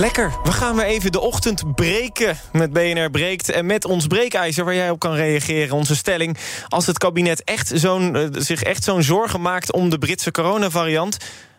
[0.00, 3.50] Lekker, we gaan weer even de ochtend breken met BNR Breekt.
[3.50, 5.76] En met ons breekijzer waar jij op kan reageren.
[5.76, 6.36] Onze stelling,
[6.68, 9.72] als het kabinet echt zo'n, eh, zich echt zo'n zorgen maakt...
[9.72, 11.16] om de Britse coronavariant...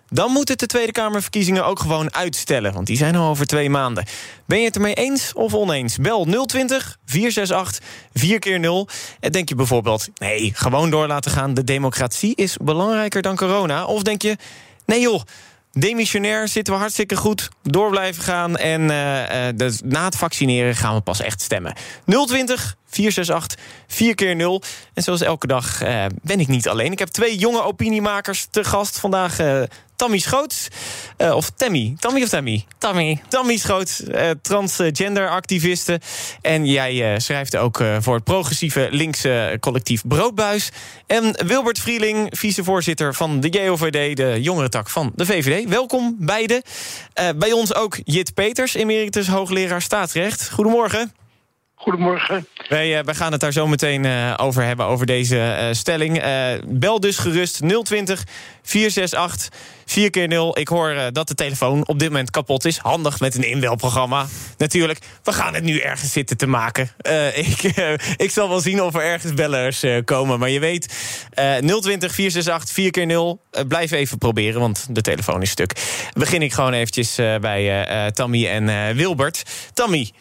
[0.07, 2.73] dan moet het de Tweede Kamerverkiezingen ook gewoon uitstellen.
[2.73, 4.05] Want die zijn al over twee maanden.
[4.45, 5.97] Ben je het ermee eens of oneens?
[5.97, 8.87] Bel 020 468 4 keer 0
[9.19, 11.53] En denk je bijvoorbeeld, nee, gewoon door laten gaan...
[11.53, 13.85] de democratie is belangrijker dan corona?
[13.85, 14.37] Of denk je,
[14.85, 15.21] nee joh...
[15.73, 17.49] Demissionair zitten we hartstikke goed.
[17.63, 18.57] Door blijven gaan.
[18.57, 21.73] En uh, dus na het vaccineren gaan we pas echt stemmen.
[22.05, 24.61] 020 468 4 keer 0
[24.93, 26.91] En zoals elke dag uh, ben ik niet alleen.
[26.91, 28.99] Ik heb twee jonge opiniemakers te gast.
[28.99, 29.39] Vandaag
[30.01, 30.67] Tammy Schoots.
[31.17, 31.95] Uh, of Tammy.
[31.99, 32.65] Tammy of Tammy?
[32.77, 33.21] Tammy.
[33.27, 34.03] Tammy Schoots,
[34.41, 35.99] transgender activiste.
[36.41, 40.69] En jij schrijft ook voor het progressieve linkse collectief Broodbuis.
[41.07, 45.69] En Wilbert Vrieling, vicevoorzitter van de JOVD, de jongerentak van de VVD.
[45.69, 46.61] Welkom beiden.
[47.35, 50.49] bij ons ook Jit Peters, emeritus hoogleraar staatsrecht.
[50.51, 51.20] Goedemorgen.
[51.81, 52.47] Goedemorgen.
[52.63, 56.23] Uh, wij, gaan het daar zo meteen uh, over hebben, over deze uh, stelling.
[56.65, 58.23] bel dus gerust 020
[58.63, 62.77] 468 4 keer 0 Ik hoor dat de telefoon op dit moment kapot is.
[62.77, 64.25] Handig met een inbelprogramma.
[64.57, 66.89] Natuurlijk, we gaan het nu ergens zitten te maken.
[67.45, 67.61] ik,
[68.15, 70.39] ik zal wel zien of er ergens bellers komen.
[70.39, 70.85] Maar je weet,
[71.33, 75.73] 020 468 4 keer 0 Blijf even proberen, want de telefoon is stuk.
[76.13, 79.43] Begin ik gewoon eventjes bij Tammy en Wilbert.
[79.73, 80.11] Tammy...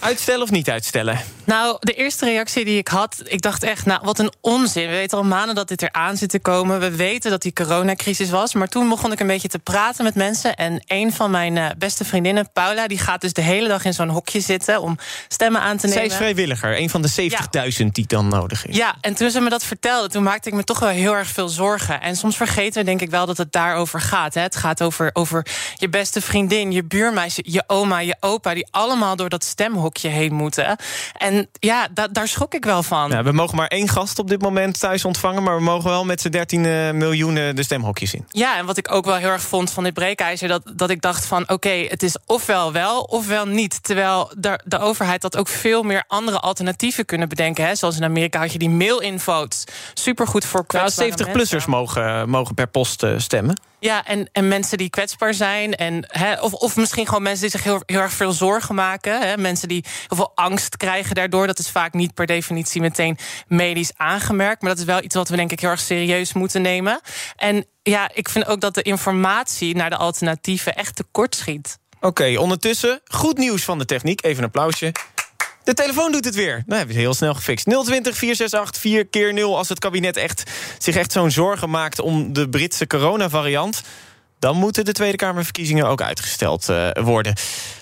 [0.00, 1.20] Uitstellen of niet uitstellen?
[1.44, 4.88] Nou, de eerste reactie die ik had, ik dacht echt, nou, wat een onzin.
[4.88, 6.80] We weten al maanden dat dit eraan zit te komen.
[6.80, 8.54] We weten dat die coronacrisis was.
[8.54, 10.54] Maar toen begon ik een beetje te praten met mensen.
[10.56, 13.94] En een van mijn uh, beste vriendinnen, Paula, die gaat dus de hele dag in
[13.94, 14.98] zo'n hokje zitten om
[15.28, 16.02] stemmen aan te nemen.
[16.02, 17.84] Zij is vrijwilliger, een van de 70.000 ja.
[17.92, 18.76] die dan nodig is.
[18.76, 21.28] Ja, en toen ze me dat vertelde, toen maakte ik me toch wel heel erg
[21.28, 22.00] veel zorgen.
[22.00, 24.34] En soms vergeten we denk ik wel dat het daarover gaat.
[24.34, 24.40] Hè.
[24.40, 25.46] Het gaat over, over
[25.76, 30.08] je beste vriendin, je buurmeisje, je oma, je opa, die allemaal door dat stemhokje hokje
[30.08, 30.76] heen moeten.
[31.18, 33.10] En ja, da daar schrok ik wel van.
[33.10, 35.42] Ja, we mogen maar één gast op dit moment thuis ontvangen...
[35.42, 38.24] maar we mogen wel met z'n 13 uh, miljoen de stemhokjes in.
[38.28, 40.48] Ja, en wat ik ook wel heel erg vond van dit breekijzer...
[40.48, 43.82] dat, dat ik dacht van oké, het is ofwel wel ofwel niet.
[43.82, 47.64] Terwijl de, de overheid dat ook veel meer andere alternatieven kunnen bedenken.
[47.64, 47.74] Hè?
[47.74, 49.64] Zoals in Amerika had je die mail-in-votes.
[49.94, 53.60] Supergoed voor nou, 70-plussers mogen, mogen per post uh, stemmen.
[53.78, 55.74] Ja, en, en mensen die kwetsbaar zijn.
[55.74, 59.20] En, hè, of, of misschien gewoon mensen die zich heel, heel erg veel zorgen maken.
[59.20, 61.46] Hè, mensen die heel veel angst krijgen daardoor.
[61.46, 64.62] Dat is vaak niet per definitie meteen medisch aangemerkt.
[64.62, 67.00] Maar dat is wel iets wat we denk ik heel erg serieus moeten nemen.
[67.36, 71.78] En ja, ik vind ook dat de informatie naar de alternatieven echt tekort schiet.
[72.00, 74.24] Oké, ondertussen goed nieuws van de techniek.
[74.24, 74.92] Even een applausje.
[75.64, 76.62] De telefoon doet het weer.
[76.66, 77.64] Nou, hebben we heel snel gefixt.
[77.64, 82.00] 020 468 4 keer 0 als het kabinet echt, zich echt zo'n zorgen maakt...
[82.00, 83.82] om de Britse coronavariant
[84.46, 87.34] dan moeten de Tweede Kamerverkiezingen ook uitgesteld uh, worden.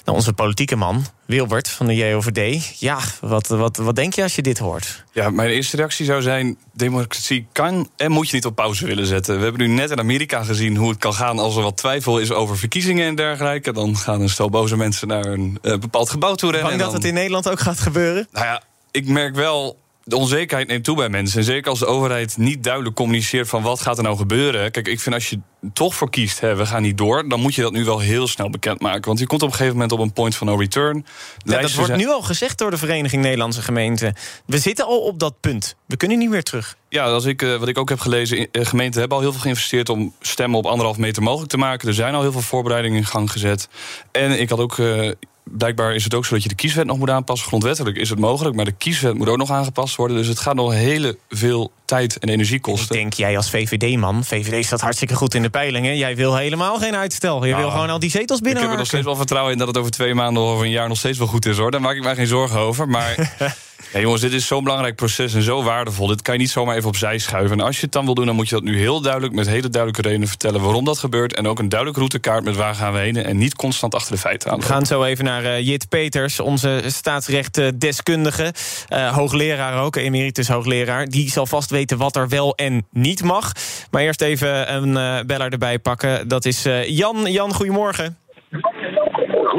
[0.05, 2.79] Nou, onze politieke man, Wilbert van de JOVD.
[2.79, 5.05] Ja, wat, wat, wat denk je als je dit hoort?
[5.13, 6.57] Ja, mijn eerste reactie zou zijn...
[6.73, 9.37] democratie kan en moet je niet op pauze willen zetten.
[9.37, 11.39] We hebben nu net in Amerika gezien hoe het kan gaan...
[11.39, 13.73] als er wat twijfel is over verkiezingen en dergelijke.
[13.73, 16.69] Dan gaan een stel boze mensen naar een uh, bepaald gebouw toe rennen.
[16.69, 18.29] Bang dat het in Nederland ook gaat gebeuren?
[18.33, 21.39] Nou ja, ik merk wel de onzekerheid neemt toe bij mensen.
[21.39, 24.71] En zeker als de overheid niet duidelijk communiceert van wat gaat er nou gebeuren.
[24.71, 25.39] Kijk, ik vind als je
[25.73, 28.27] toch voor kiest, hè, we gaan niet door, dan moet je dat nu wel heel
[28.27, 29.05] snel bekendmaken.
[29.05, 31.07] Want je komt op een gegeven moment op een point van no return.
[31.39, 34.15] Ja, dat wordt nu al gezegd door de Vereniging Nederlandse Gemeenten.
[34.47, 35.77] We zitten al op dat punt.
[35.87, 36.77] We kunnen niet meer terug.
[36.89, 39.43] Ja, als ik, eh, wat ik ook heb gelezen, eh, gemeenten hebben al heel veel
[39.43, 41.89] geïnvesteerd om stemmen op anderhalf meter mogelijk te maken.
[41.89, 43.69] Er zijn al heel veel voorbereidingen in gang gezet.
[44.13, 45.11] En ik had ook uh,
[45.45, 47.47] blijkbaar is het ook zo dat je de kieswet nog moet aanpassen.
[47.47, 50.17] Grondwettelijk is het mogelijk, maar de kieswet moet ook nog aangepast worden.
[50.17, 52.95] Dus het gaat nog heel veel tijd en energie kosten.
[52.95, 55.97] Ik denk jij als VVD-man, VVD staat hartstikke goed in de peilingen.
[55.97, 57.45] Jij wil helemaal geen uitstel.
[57.45, 58.57] Je wil nou, gewoon al die zetels binnen.
[58.57, 60.71] Ik heb er nog steeds wel vertrouwen in dat het over twee maanden of een
[60.71, 61.71] jaar nog steeds wel goed is hoor.
[61.71, 62.89] Daar maak ik mij geen zorgen over.
[62.89, 63.35] Maar
[63.93, 66.07] Ja, jongens, dit is zo'n belangrijk proces en zo waardevol.
[66.07, 67.59] Dit kan je niet zomaar even opzij schuiven.
[67.59, 69.35] En als je het dan wil doen, dan moet je dat nu heel duidelijk...
[69.35, 71.35] met hele duidelijke redenen vertellen waarom dat gebeurt...
[71.35, 73.17] en ook een duidelijke routekaart met waar gaan we heen...
[73.17, 74.59] en niet constant achter de feiten aan.
[74.59, 78.55] We gaan zo even naar uh, Jit Peters, onze staatsrechtdeskundige.
[78.89, 81.09] Uh, hoogleraar ook, emeritus hoogleraar.
[81.09, 83.53] Die zal vast weten wat er wel en niet mag.
[83.91, 86.29] Maar eerst even een uh, beller erbij pakken.
[86.29, 87.33] Dat is Jan.
[87.33, 88.24] Jan, goedemorgen.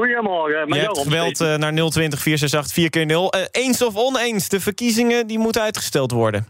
[0.05, 0.67] Goedemorgen.
[0.67, 4.49] Je hebt gebeld uh, naar 020 468 4 keer 0 uh, Eens of oneens?
[4.49, 6.45] De verkiezingen die moeten uitgesteld worden.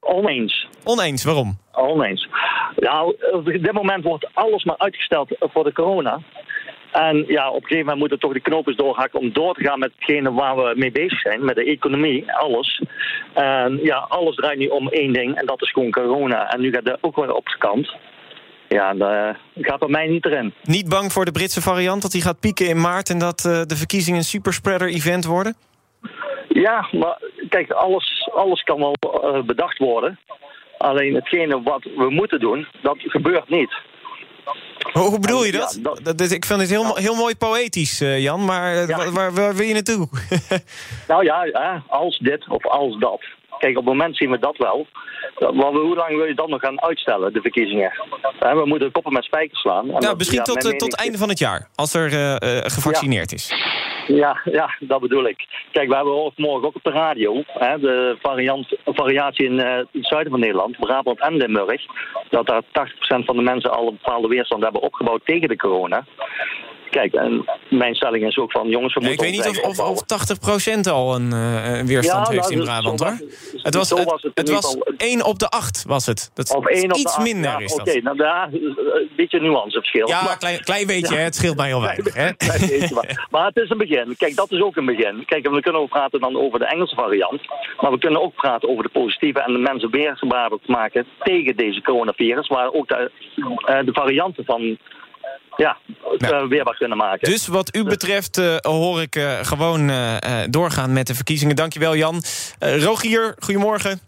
[0.00, 0.68] Oneens.
[0.84, 1.58] Oneens, waarom?
[1.72, 2.28] Oneens.
[2.76, 6.20] Nou, op dit moment wordt alles maar uitgesteld voor de corona.
[6.92, 9.78] En ja, op een gegeven moment moeten toch de knopen doorhakken om door te gaan
[9.78, 12.82] met hetgene waar we mee bezig zijn, met de economie, alles.
[13.34, 16.52] En ja, alles draait nu om één ding en dat is gewoon corona.
[16.52, 17.96] En nu gaat dat ook weer op de kant.
[18.68, 20.54] Ja, dat gaat bij mij niet erin.
[20.62, 23.10] Niet bang voor de Britse variant, dat die gaat pieken in maart...
[23.10, 25.56] en dat uh, de verkiezingen een superspreader-event worden?
[26.48, 30.18] Ja, maar kijk, alles, alles kan wel uh, bedacht worden.
[30.78, 33.76] Alleen hetgene wat we moeten doen, dat gebeurt niet.
[34.92, 35.74] Hoe, bedoel je dat?
[35.82, 36.18] Ja, dat...
[36.18, 36.30] dat?
[36.30, 39.10] Ik vind het heel, heel mooi poëtisch, Jan, maar ja.
[39.10, 40.08] waar, waar, wil je naartoe?
[41.08, 43.20] nou ja, als dit of als dat.
[43.58, 44.86] Kijk, op het moment zien we dat wel.
[45.38, 47.92] Maar hoe lang wil je dan nog gaan uitstellen, de verkiezingen?
[48.38, 49.86] We moeten koppen met spijkers slaan.
[49.86, 53.36] Nou, misschien tot, uh, tot einde van het jaar, als er uh, uh, gevaccineerd ja.
[53.36, 53.52] is.
[54.06, 55.46] Ja, ja, dat bedoel ik.
[55.72, 60.30] Kijk, we hebben morgen ook op de radio hè, de variant, variatie in het zuiden
[60.30, 61.82] van Nederland, Brabant en Limburg,
[62.30, 62.64] dat daar 80%
[63.24, 66.04] van de mensen al een bepaalde weerstand hebben opgebouwd tegen de corona.
[66.90, 69.26] Kijk, en mijn stelling is ook van jongens, we ja, moeten.
[69.26, 70.02] Ik weet niet of, of, of
[70.76, 73.16] 80% al een, uh, een weerstand ja, heeft nou, in Brabant hoor.
[73.62, 76.30] Het was, het, was, het, het was 1 op de 8 was het.
[76.34, 77.80] Dat of 1 op iets de 8, minder ja, is dat.
[77.80, 80.08] Oké, okay, nou daar een beetje nuanceverschil.
[80.08, 82.14] Ja, maar, klein, klein beetje, hè, het scheelt mij heel weinig.
[82.14, 82.30] Hè?
[82.94, 83.26] maar.
[83.30, 84.14] maar het is een begin.
[84.16, 85.24] Kijk, dat is ook een begin.
[85.26, 87.40] Kijk, we kunnen ook praten dan over de Engelse variant.
[87.80, 91.82] Maar we kunnen ook praten over de positieve en de mensen weerbaar maken tegen deze
[91.82, 92.48] coronavirus.
[92.48, 94.78] Waar ook de, uh, de varianten van
[95.58, 95.76] ja.
[96.18, 97.30] Uh, weerbaar kunnen maken.
[97.30, 99.90] Dus wat u betreft uh, hoor ik uh, gewoon
[100.50, 101.56] doorgaan met de verkiezingen.
[101.56, 102.22] Dankjewel Jan.
[102.58, 104.00] Rogier, goedemorgen.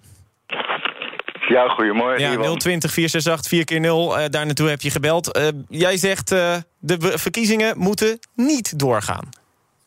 [1.49, 2.21] Ja, goedemorgen.
[2.21, 5.41] Ja, 020 468 4 keer 0 daar naartoe heb je gebeld.
[5.69, 9.29] jij zegt de verkiezingen moeten niet doorgaan.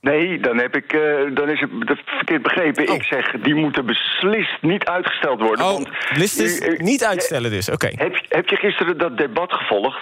[0.04, 2.90] Nee, dan, heb ik, uh, dan is het verkeerd begrepen.
[2.90, 2.96] Oh.
[2.96, 5.66] Ik zeg, die moeten beslist niet uitgesteld worden.
[5.66, 7.86] Oh, want, beslist uh, niet uitstellen dus, oké.
[7.86, 8.08] Okay.
[8.08, 10.02] Heb, heb je gisteren dat debat gevolgd?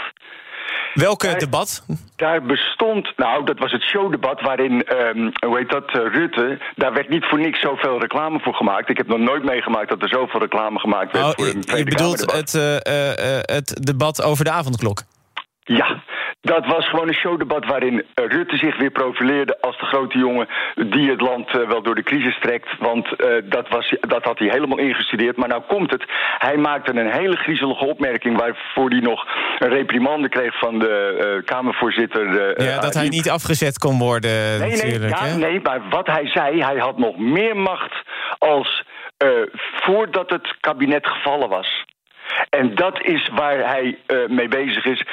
[0.94, 1.86] Welke daar, debat?
[2.16, 6.60] Daar bestond, nou, dat was het showdebat waarin, um, hoe heet dat, uh, Rutte...
[6.76, 8.90] daar werd niet voor niks zoveel reclame voor gemaakt.
[8.90, 11.84] Ik heb nog nooit meegemaakt dat er zoveel reclame gemaakt werd oh, voor een Je
[11.84, 15.04] bedoelt het, uh, uh, het debat over de avondklok?
[15.64, 16.04] Ja,
[16.42, 21.10] dat was gewoon een showdebat waarin Rutte zich weer profileerde als de grote jongen die
[21.10, 22.68] het land uh, wel door de crisis trekt.
[22.80, 25.38] Want uh, dat, was, dat had hij helemaal ingestudeerd.
[25.38, 26.04] Maar nou komt het.
[26.38, 29.28] Hij maakte een hele griezelige opmerking waarvoor hij nog
[29.60, 32.64] een reprimande kreeg van de uh, Kamervoorzitter.
[32.64, 34.60] ja, dat hij niet afgezet kon worden.
[34.60, 37.94] Nee, nee, ja, nee, maar wat hij zei, hij had nog meer macht
[38.38, 38.84] als
[39.56, 41.81] voordat het kabinet gevallen was.
[42.60, 45.06] En dat is waar hij uh, mee bezig is.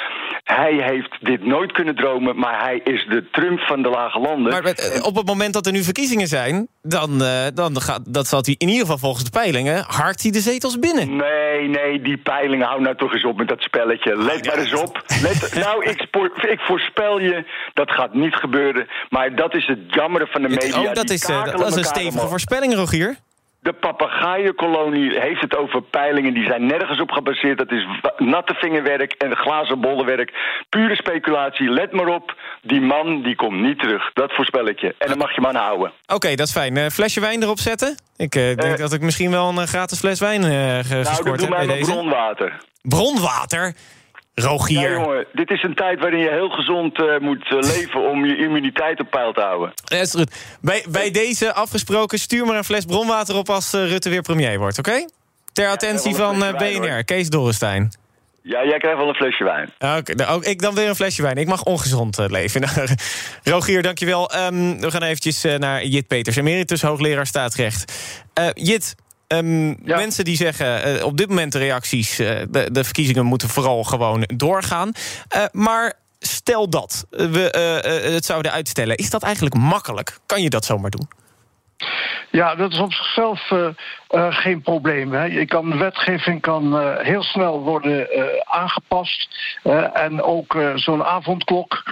[0.44, 4.52] Hij heeft dit nooit kunnen dromen, maar hij is de Trump van de lage landen.
[4.52, 8.26] Maar met, op het moment dat er nu verkiezingen zijn, dan, uh, dan gaat, dat
[8.26, 11.16] zal hij in ieder geval volgens de peilingen harkt hij de zetels binnen.
[11.16, 14.16] Nee, nee, die peilingen, hou nou toch eens op met dat spelletje.
[14.16, 15.02] Let maar eens op.
[15.22, 16.06] Let, nou, ik,
[16.50, 18.86] ik, voorspel je, dat gaat niet gebeuren.
[19.08, 20.80] Maar dat is het jammere van de media.
[20.80, 23.16] Oh, dat, is, uh, dat is een stevige voorspelling, Rogier.
[23.60, 26.34] De papegaaienkolonie heeft het over peilingen.
[26.34, 27.58] Die zijn nergens op gebaseerd.
[27.58, 27.86] Dat is
[28.16, 30.32] natte vingerwerk en glazen bollenwerk.
[30.68, 31.70] Pure speculatie.
[31.70, 32.36] Let maar op.
[32.62, 34.12] Die man die komt niet terug.
[34.12, 34.94] Dat voorspel ik je.
[34.98, 35.86] En dan mag je maar aan houden.
[35.86, 36.76] Oké, okay, dat is fijn.
[36.76, 37.96] Uh, flesje wijn erop zetten?
[38.16, 41.54] Ik uh, denk uh, dat ik misschien wel een gratis fles wijn uh, gescoord nou,
[41.54, 41.92] heb bij deze.
[41.92, 42.56] bronwater.
[42.82, 43.74] Bronwater?
[44.38, 44.80] Rogier.
[44.80, 48.24] Ja, jongen, dit is een tijd waarin je heel gezond uh, moet uh, leven om
[48.24, 49.72] je immuniteit op peil te houden.
[49.84, 50.58] Ja, is goed.
[50.60, 54.58] Bij, bij deze afgesproken, stuur maar een fles bronwater op als uh, Rutte weer premier
[54.58, 54.88] wordt, oké?
[54.88, 55.08] Okay?
[55.52, 57.90] Ter attentie ja, van BNR, Kees Dorrestein.
[58.42, 59.70] Ja, jij krijgt wel een flesje wijn.
[59.78, 61.36] Oké, okay, nou, ik dan weer een flesje wijn.
[61.36, 62.64] Ik mag ongezond leven.
[63.44, 64.30] Rogier, dankjewel.
[64.36, 67.92] Um, we gaan eventjes naar Jit Peters, emeritus hoogleraar staatsrecht.
[68.54, 68.94] Jit,
[69.28, 69.96] Um, ja.
[69.96, 72.20] Mensen die zeggen, uh, op dit moment de reacties...
[72.20, 74.92] Uh, de, de, verkiezingen moeten vooral gewoon doorgaan.
[75.36, 77.58] Uh, maar stel dat we
[78.12, 78.96] het zouden uitstellen.
[78.96, 80.18] Is dat eigenlijk makkelijk?
[80.26, 81.08] Kan je dat zomaar doen?
[82.30, 83.68] Ja, dat is op zichzelf uh,
[84.10, 85.12] uh, geen probleem.
[85.12, 85.24] Hè.
[85.24, 88.08] Je kan, de wetgeving kan uh, heel snel worden
[88.44, 89.28] aangepast.
[89.92, 91.82] en ook zo'n avondklok,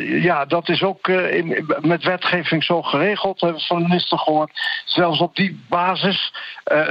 [0.00, 4.50] ja, dat is ook in, met wetgeving zo geregeld, hebben we van de minister gehoord.
[4.84, 6.32] Zelfs op die basis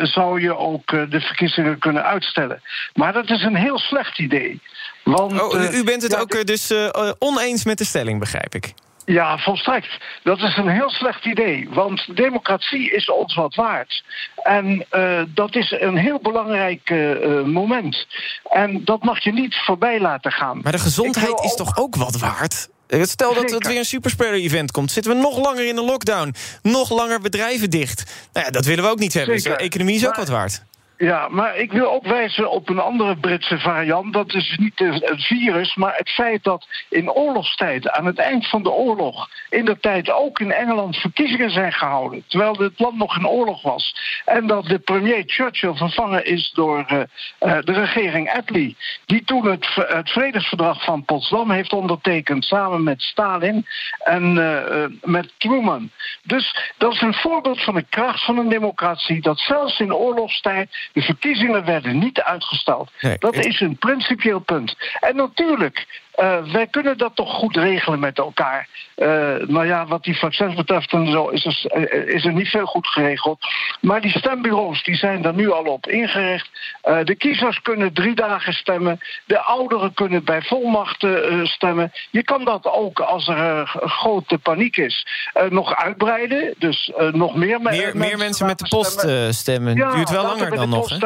[0.01, 2.61] zou je ook de verkiezingen kunnen uitstellen.
[2.93, 4.61] Maar dat is een heel slecht idee.
[5.03, 6.73] Want, oh, u bent het ook dus
[7.19, 8.73] oneens met de stelling, begrijp ik.
[9.09, 9.97] Ja, volstrekt.
[10.23, 11.67] Dat is een heel slecht idee.
[11.69, 14.03] Want democratie is ons wat waard.
[14.43, 18.07] En uh, dat is een heel belangrijk uh, moment.
[18.49, 20.59] En dat mag je niet voorbij laten gaan.
[20.63, 22.69] Maar de gezondheid is toch ook wat waard?
[22.87, 24.91] Stel dat er weer een superspreader-event komt.
[24.91, 26.35] Zitten we nog langer in de lockdown?
[26.61, 28.03] Nog langer bedrijven dicht?
[28.33, 29.33] Nou ja, dat willen we ook niet hebben.
[29.33, 30.63] Dus de economie is ook wat waard.
[30.97, 34.13] Ja, maar ik wil ook wijzen op een andere Britse variant.
[34.13, 38.63] Dat is niet het virus, maar het feit dat in oorlogstijd, aan het eind van
[38.63, 42.23] de oorlog, in de tijd ook in Engeland verkiezingen zijn gehouden.
[42.27, 43.95] Terwijl het land nog in oorlog was.
[44.25, 48.77] En dat de premier Churchill vervangen is door uh, uh, de regering Attlee.
[49.05, 49.65] Die toen het,
[50.03, 53.65] vredesverdrag van Potsdam heeft ondertekend samen met Stalin
[53.99, 55.89] en uh, met Truman.
[56.23, 59.21] Dus dat is een voorbeeld van de kracht van een democratie.
[59.21, 62.91] Dat zelfs in oorlogstijd de verkiezingen werden niet uitgesteld.
[63.19, 64.75] dat is een principieel punt.
[64.99, 68.67] En natuurlijk, uh, wij kunnen dat toch goed regelen met elkaar.
[68.95, 69.07] Uh,
[69.47, 72.65] nou ja, wat die vaccins betreft en zo is er, eh, is er niet veel
[72.65, 73.39] goed geregeld.
[73.81, 76.49] Maar die stembureaus die zijn er nu al op ingericht.
[76.83, 78.99] Uh, de kiezers kunnen drie dagen stemmen.
[79.25, 81.91] De ouderen kunnen bij volmachten stemmen.
[82.11, 85.07] Je kan dat ook als er grote paniek is
[85.49, 86.53] nog uitbreiden.
[86.57, 89.33] Dus nog meer, meer, mensen, meer mensen met de post stemmen.
[89.33, 89.75] stemmen.
[89.75, 90.99] Ja, Duurt wel langer dan nog.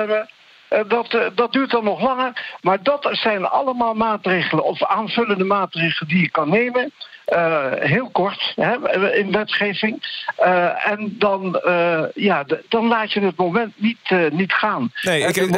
[0.72, 2.58] Eh, dat, eh, dat duurt dan nog langer.
[2.62, 6.92] Maar dat zijn allemaal maatregelen of aanvullende maatregelen die je kan nemen.
[7.32, 10.24] Uh, heel kort hè, in wetgeving.
[10.40, 14.92] Uh, en dan, uh, ja, dan laat je het moment niet, niet gaan.
[15.02, 15.50] Nee, ik,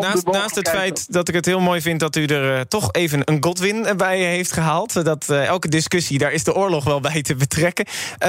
[0.00, 3.22] naast, naast, het feit dat ik het heel mooi vind dat u er toch even
[3.24, 5.04] een Godwin bij heeft gehaald.
[5.04, 7.86] Dat elke discussie, daar is de oorlog wel bij te betrekken.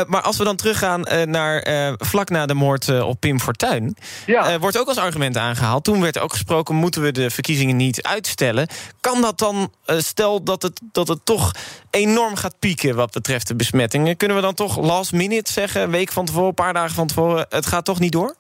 [0.08, 1.64] maar als we dan teruggaan naar
[1.98, 3.96] vlak na de moord op Pim Fortuyn.
[4.26, 4.60] Ja.
[4.60, 5.84] wordt ook als argument aangehaald.
[5.84, 8.68] Toen werd ook gesproken, moeten we de verkiezingen niet uitstellen.
[9.00, 11.52] Kan dat dan, stel dat het, dat het toch
[11.90, 14.18] enorm gaat pieken wat betreft de besmettingen.
[14.18, 17.46] Kunnen we dan toch last minute zeggen, week van tevoren, een paar dagen van tevoren...
[17.50, 18.36] het gaat toch niet door?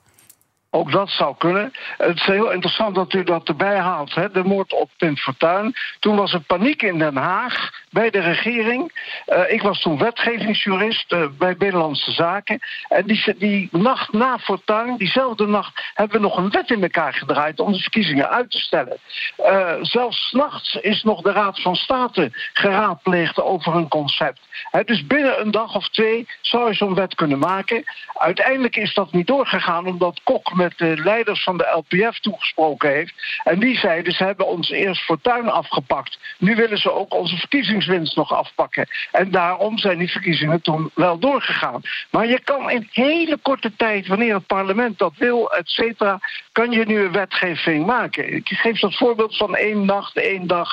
[0.74, 1.72] Ook dat zou kunnen.
[1.98, 4.16] Het is heel interessant dat u dat erbij haalt.
[4.16, 4.32] Hè?
[4.32, 5.74] De moord op Pim Fortuyn.
[6.00, 8.92] Toen was er paniek in Den Haag bij de regering.
[9.28, 12.60] Uh, ik was toen wetgevingsjurist uh, bij Binnenlandse Zaken.
[12.88, 17.14] En die, die nacht na Fortuyn, diezelfde nacht, hebben we nog een wet in elkaar
[17.14, 18.98] gedraaid om de verkiezingen uit te stellen.
[19.40, 24.40] Uh, zelfs s'nachts is nog de Raad van State geraadpleegd over een concept.
[24.86, 27.84] Dus binnen een dag of twee zou je zo'n wet kunnen maken.
[28.14, 33.14] Uiteindelijk is dat niet doorgegaan omdat Kok met de leiders van de LPF toegesproken heeft.
[33.44, 36.18] En die zeiden ze hebben ons eerst Fortuyn afgepakt.
[36.38, 38.88] Nu willen ze ook onze verkiezingswinst nog afpakken.
[39.12, 41.82] En daarom zijn die verkiezingen toen wel doorgegaan.
[42.10, 46.20] Maar je kan in hele korte tijd, wanneer het parlement dat wil, et cetera,
[46.52, 48.34] kan je nu een wetgeving maken.
[48.34, 50.70] Ik geef dat voorbeeld van één nacht, één dag,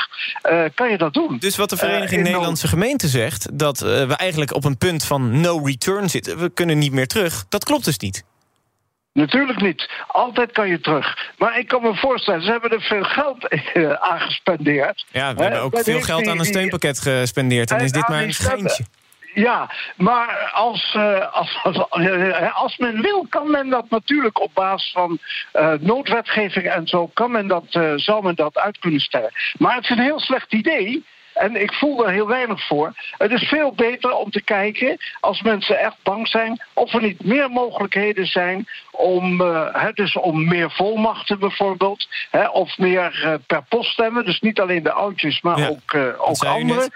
[0.51, 1.37] uh, kan je dat doen.
[1.39, 5.05] Dus wat de Vereniging uh, Nederlandse Gemeenten zegt, dat uh, we eigenlijk op een punt
[5.05, 8.25] van no return zitten, we kunnen niet meer terug, dat klopt dus niet.
[9.19, 9.91] Natuurlijk niet.
[10.07, 11.33] Altijd kan je terug.
[11.39, 15.07] Maar ik kan me voorstellen, ze hebben er veel geld uh, aan gespendeerd.
[15.11, 17.71] Ja, we hebben ook veel geld aan een steunpakket gespendeerd.
[17.71, 18.85] En is dit maar een schijntje.
[19.35, 24.51] Ja, maar als, uh, als, als, uh, als, men wil, kan men dat natuurlijk op
[24.55, 25.19] basis van
[25.55, 27.65] uh, noodwetgeving en zo, kan men dat,
[27.97, 29.31] zal men dat uit kunnen stellen.
[29.59, 31.05] Maar het is een heel slecht idee.
[31.39, 32.93] En ik voel er heel weinig voor.
[33.19, 37.25] Het is veel beter om te kijken, als mensen echt bang zijn, of er niet
[37.25, 42.09] meer mogelijkheden zijn om, uh, dus om meer volmachten bijvoorbeeld,
[42.53, 44.25] of meer uh, per post stemmen.
[44.25, 46.91] Dus niet alleen de oudjes, maar ook, uh, ook anderen.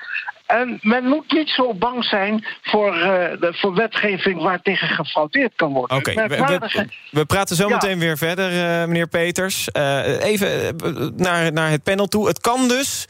[0.53, 5.53] En men moet niet zo bang zijn voor, uh, de, voor wetgeving waar tegen gefraudeerd
[5.57, 5.97] kan worden.
[5.97, 9.69] Oké, okay, we, we, praten zo meteen weer verder, uh, meneer Peters.
[9.73, 10.77] Uh, even
[11.17, 12.27] naar, naar het panel toe.
[12.27, 13.07] Het kan dus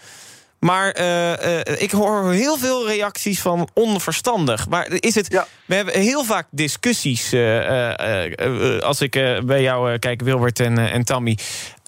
[0.65, 4.69] maar uh, uh, ik hoor heel veel reacties van onverstandig.
[4.69, 5.29] Maar is het.
[5.67, 7.33] We hebben heel vaak discussies.
[7.33, 9.11] Uh, als ik
[9.45, 11.39] bij jou kijk, Wilbert en, en Tammy.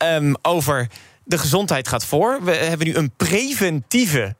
[0.02, 0.88] Um, over
[1.24, 2.38] de gezondheid gaat voor.
[2.42, 4.34] We hebben nu een preventieve.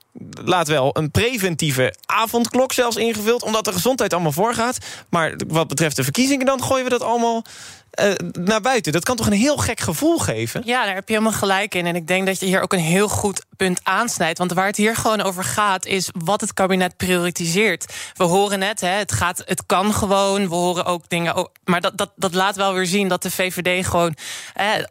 [0.45, 3.43] Laat wel, een preventieve avondklok zelfs ingevuld.
[3.43, 4.79] Omdat de gezondheid allemaal voorgaat.
[5.09, 7.45] Maar wat betreft de verkiezingen, dan gooien we dat allemaal
[7.95, 8.93] eh, naar buiten.
[8.93, 10.63] Dat kan toch een heel gek gevoel geven?
[10.65, 11.87] Ja, daar heb je helemaal gelijk in.
[11.87, 14.39] En ik denk dat je hier ook een heel goed punt aansnijdt.
[14.39, 17.95] Want waar het hier gewoon over gaat, is wat het kabinet prioritiseert.
[18.15, 20.49] We horen net, hè, het, gaat, het kan gewoon.
[20.49, 21.51] We horen ook dingen.
[21.65, 24.15] Maar dat, dat, dat laat wel weer zien dat de VVD gewoon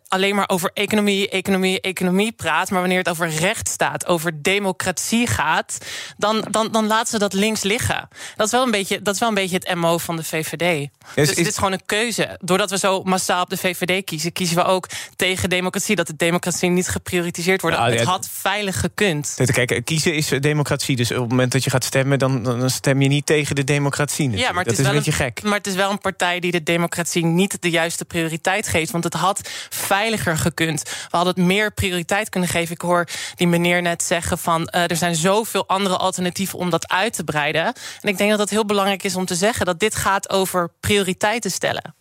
[0.07, 2.69] alleen maar over economie, economie, economie praat.
[2.69, 5.77] Maar wanneer het over rechtsstaat, over democratie gaat,
[6.17, 8.07] dan, dan, dan laten ze dat links liggen.
[8.35, 10.89] Dat is wel een beetje, dat is wel een beetje het MO van de VVD.
[11.15, 12.37] dus is, dit is gewoon een keuze.
[12.41, 15.95] Doordat we zo massaal op de VVD kiezen, kiezen we ook tegen democratie.
[15.95, 17.77] Dat de democratie niet geprioritiseerd wordt.
[17.77, 19.35] het had veilig gekund.
[19.45, 20.95] Kijk, kiezen is democratie.
[20.95, 23.63] Dus op het moment dat je gaat stemmen, dan, dan stem je niet tegen de
[23.63, 24.29] democratie.
[24.29, 25.43] Ja, maar het dat is, is een beetje gek.
[25.43, 28.91] Maar het is wel een partij die de democratie niet de juiste prioriteit geeft.
[28.91, 30.83] Want het had veiliger gekund.
[30.83, 32.75] We hadden het meer prioriteit kunnen geven.
[32.75, 36.89] Ik hoor die meneer net zeggen van uh, er zijn zoveel andere alternatieven om dat
[36.89, 37.65] uit te breiden.
[38.01, 40.71] En ik denk dat het heel belangrijk is om te zeggen dat dit gaat over
[40.79, 41.95] prioriteiten stellen.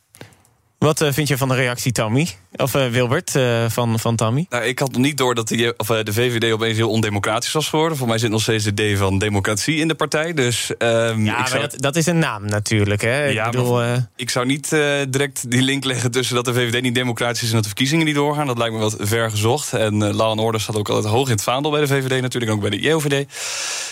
[0.83, 2.27] Wat uh, vind je van de reactie, Tammy?
[2.57, 4.47] Of uh, Wilbert uh, van, van Tammy?
[4.49, 7.69] Nou, ik had nog niet door dat die, of, de VVD opeens heel ondemocratisch was
[7.69, 7.99] geworden.
[7.99, 10.33] Voor mij zit nog steeds de D van democratie in de partij.
[10.33, 13.01] Dus, um, ja, maar dat, dat, is een naam natuurlijk.
[13.03, 13.25] Hè?
[13.25, 13.83] Ja, ik, bedoel,
[14.17, 14.69] ik zou niet
[15.09, 18.07] direct die link leggen tussen dat de VVD niet democratisch is en dat de verkiezingen
[18.07, 18.47] niet doorgaan.
[18.47, 19.73] Dat lijkt me wat ver gezocht.
[19.73, 22.53] En law and order staat ook altijd hoog in het vaandel bij de VVD natuurlijk,
[22.53, 23.27] ook bij de JOVD.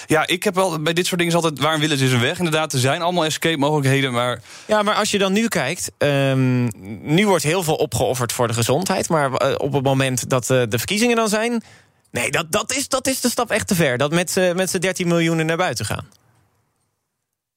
[0.06, 2.38] Ja, ik heb wel bij dit soort dingen is altijd waar willen is een weg.
[2.38, 4.40] Inderdaad, er zijn allemaal escape mogelijkheden, maar...
[4.66, 5.92] Ja, maar als je dan nu kijkt...
[5.98, 6.70] Um,
[7.02, 9.08] nu wordt heel veel opgeofferd voor de gezondheid.
[9.08, 11.62] Maar eh, op het moment dat uh, de verkiezingen dan zijn...
[12.10, 13.98] Nee, dat, dat, is, dat is de stap echt te ver.
[13.98, 16.06] Dat met, uh, met z'n 13 miljoen naar buiten gaan.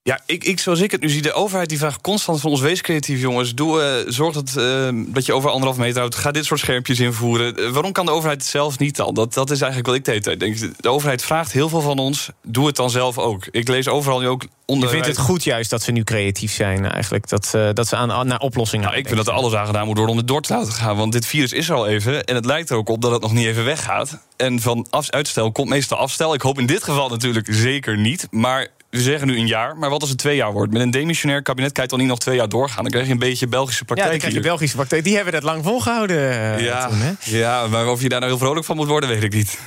[0.05, 2.61] Ja, ik, ik, zoals ik het nu zie, de overheid die vraagt constant van ons
[2.61, 3.55] wees creatief, jongens.
[3.55, 6.15] Doe, uh, zorg dat, uh, dat je over anderhalf meter houdt.
[6.15, 7.59] Ga dit soort schermpjes invoeren.
[7.59, 9.13] Uh, waarom kan de overheid het zelf niet al?
[9.13, 10.81] Dat, dat is eigenlijk wat ik de hele tijd denk.
[10.81, 12.29] De overheid vraagt heel veel van ons.
[12.41, 13.47] Doe het dan zelf ook.
[13.51, 14.87] Ik lees overal nu ook onder.
[14.87, 17.29] Je vindt het goed juist dat ze nu creatief zijn, eigenlijk.
[17.29, 18.85] Dat, dat ze aan, naar oplossingen.
[18.85, 20.73] Nou, ik vind dat er alles aan gedaan moet worden om het door te laten
[20.73, 20.97] gaan.
[20.97, 22.23] Want dit virus is er al even.
[22.23, 24.19] En het lijkt er ook op dat het nog niet even weggaat.
[24.37, 26.33] En van uitstel komt meestal afstel.
[26.33, 28.27] Ik hoop in dit geval natuurlijk zeker niet.
[28.31, 30.73] Maar we zeggen nu een jaar, maar wat als het twee jaar wordt?
[30.73, 32.83] Met een demissionair kabinet kan je toch niet nog twee jaar doorgaan?
[32.83, 34.07] Dan krijg je een beetje Belgische praktijk.
[34.07, 35.03] Ja, dan krijg je Belgische praktijk.
[35.03, 36.17] Die hebben dat lang volgehouden.
[36.17, 37.11] Uh, ja, toen, hè?
[37.19, 39.59] ja, maar of je daar nou heel vrolijk van moet worden, weet ik niet.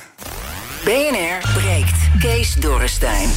[0.83, 2.19] BNR breekt.
[2.19, 3.29] Kees Dorrestein.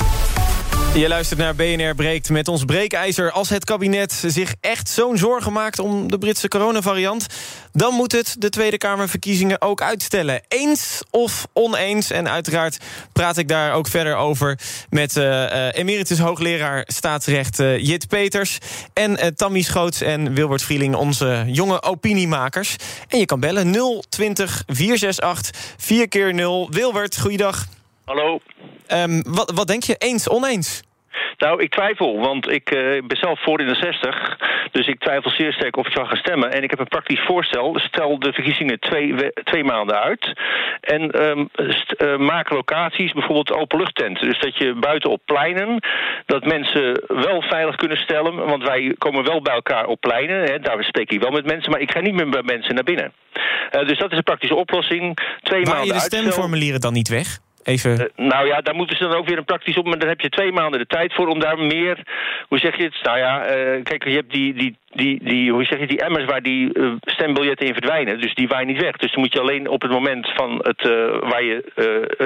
[0.94, 3.32] Je luistert naar BNR Breekt met ons breekijzer.
[3.32, 7.26] Als het kabinet zich echt zo'n zorgen maakt om de Britse coronavariant...
[7.72, 10.40] dan moet het de Tweede Kamerverkiezingen ook uitstellen.
[10.48, 12.10] Eens of oneens.
[12.10, 12.78] En uiteraard
[13.12, 14.58] praat ik daar ook verder over...
[14.88, 18.58] met uh, emeritus hoogleraar staatsrecht uh, Jit Peters...
[18.92, 22.76] en Tammy Schoots en Wilbert Vrieling, onze jonge opiniemakers.
[23.08, 23.72] En je kan bellen
[24.08, 27.66] 020 468 4 keer 0 Wilbert, goeiedag.
[28.10, 28.40] Hallo.
[28.92, 29.94] Um, wat, wat denk je?
[29.98, 30.82] Eens, oneens?
[31.36, 34.38] Nou, ik twijfel, want ik uh, ben zelf voor in de 60.
[34.70, 36.52] Dus ik twijfel zeer sterk of ik zou gaan stemmen.
[36.52, 37.78] En ik heb een praktisch voorstel.
[37.78, 40.32] Stel de verkiezingen twee, twee maanden uit.
[40.80, 44.28] En um, uh, maak locaties, bijvoorbeeld openluchttenten.
[44.28, 45.82] Dus dat je buiten op pleinen,
[46.26, 48.34] dat mensen wel veilig kunnen stellen.
[48.34, 50.42] Want wij komen wel bij elkaar op pleinen.
[50.42, 51.70] Hè, daar spreek ik wel met mensen.
[51.70, 53.12] Maar ik ga niet meer bij mensen naar binnen.
[53.34, 55.18] Uh, dus dat is een praktische oplossing.
[55.42, 57.38] Twee Waar maanden je de stemformulieren dan niet weg?
[57.62, 58.00] Even...
[58.00, 59.86] Uh, nou ja, daar moeten ze dan ook weer een praktisch op.
[59.86, 61.98] Maar dan heb je twee maanden de tijd voor om daar meer.
[62.48, 62.98] Hoe zeg je het?
[63.02, 66.24] Nou ja, uh, kijk, je hebt die, die die, die, hoe zeg je, die emmers
[66.24, 68.20] waar die uh, stembiljetten in verdwijnen.
[68.20, 68.96] Dus die waaien niet weg.
[68.96, 70.82] Dus dan moet je alleen op het moment van het,
[71.20, 71.62] waar je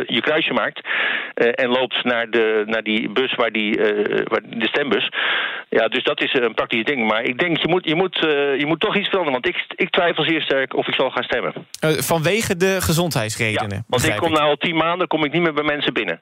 [0.07, 0.81] je kruisje maakt...
[1.35, 3.77] en loopt naar, de, naar die bus, waar die,
[4.25, 5.09] waar de stembus.
[5.79, 7.07] Ja, dus dat is een praktisch ding.
[7.07, 8.17] Maar ik denk, je moet, je moet,
[8.59, 9.41] je moet toch iets veranderen.
[9.43, 11.53] Want ik, ik twijfel zeer sterk of ik zal gaan stemmen.
[12.03, 13.77] vanwege de gezondheidsredenen?
[13.77, 16.21] Ja, want ik kom nou al tien maanden kom ik niet meer bij mensen binnen.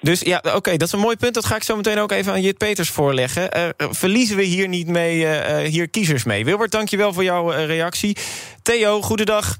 [0.00, 1.34] Dus ja, oké, dat is een mooi punt.
[1.34, 3.56] Dat ga ik zo meteen ook even aan Jit Peters voorleggen.
[3.56, 6.44] Uh, verliezen we hier niet mee, uh, hier kiezers mee?
[6.44, 8.16] Wilbert, dankjewel voor jouw reactie.
[8.62, 9.56] Theo, goedendag.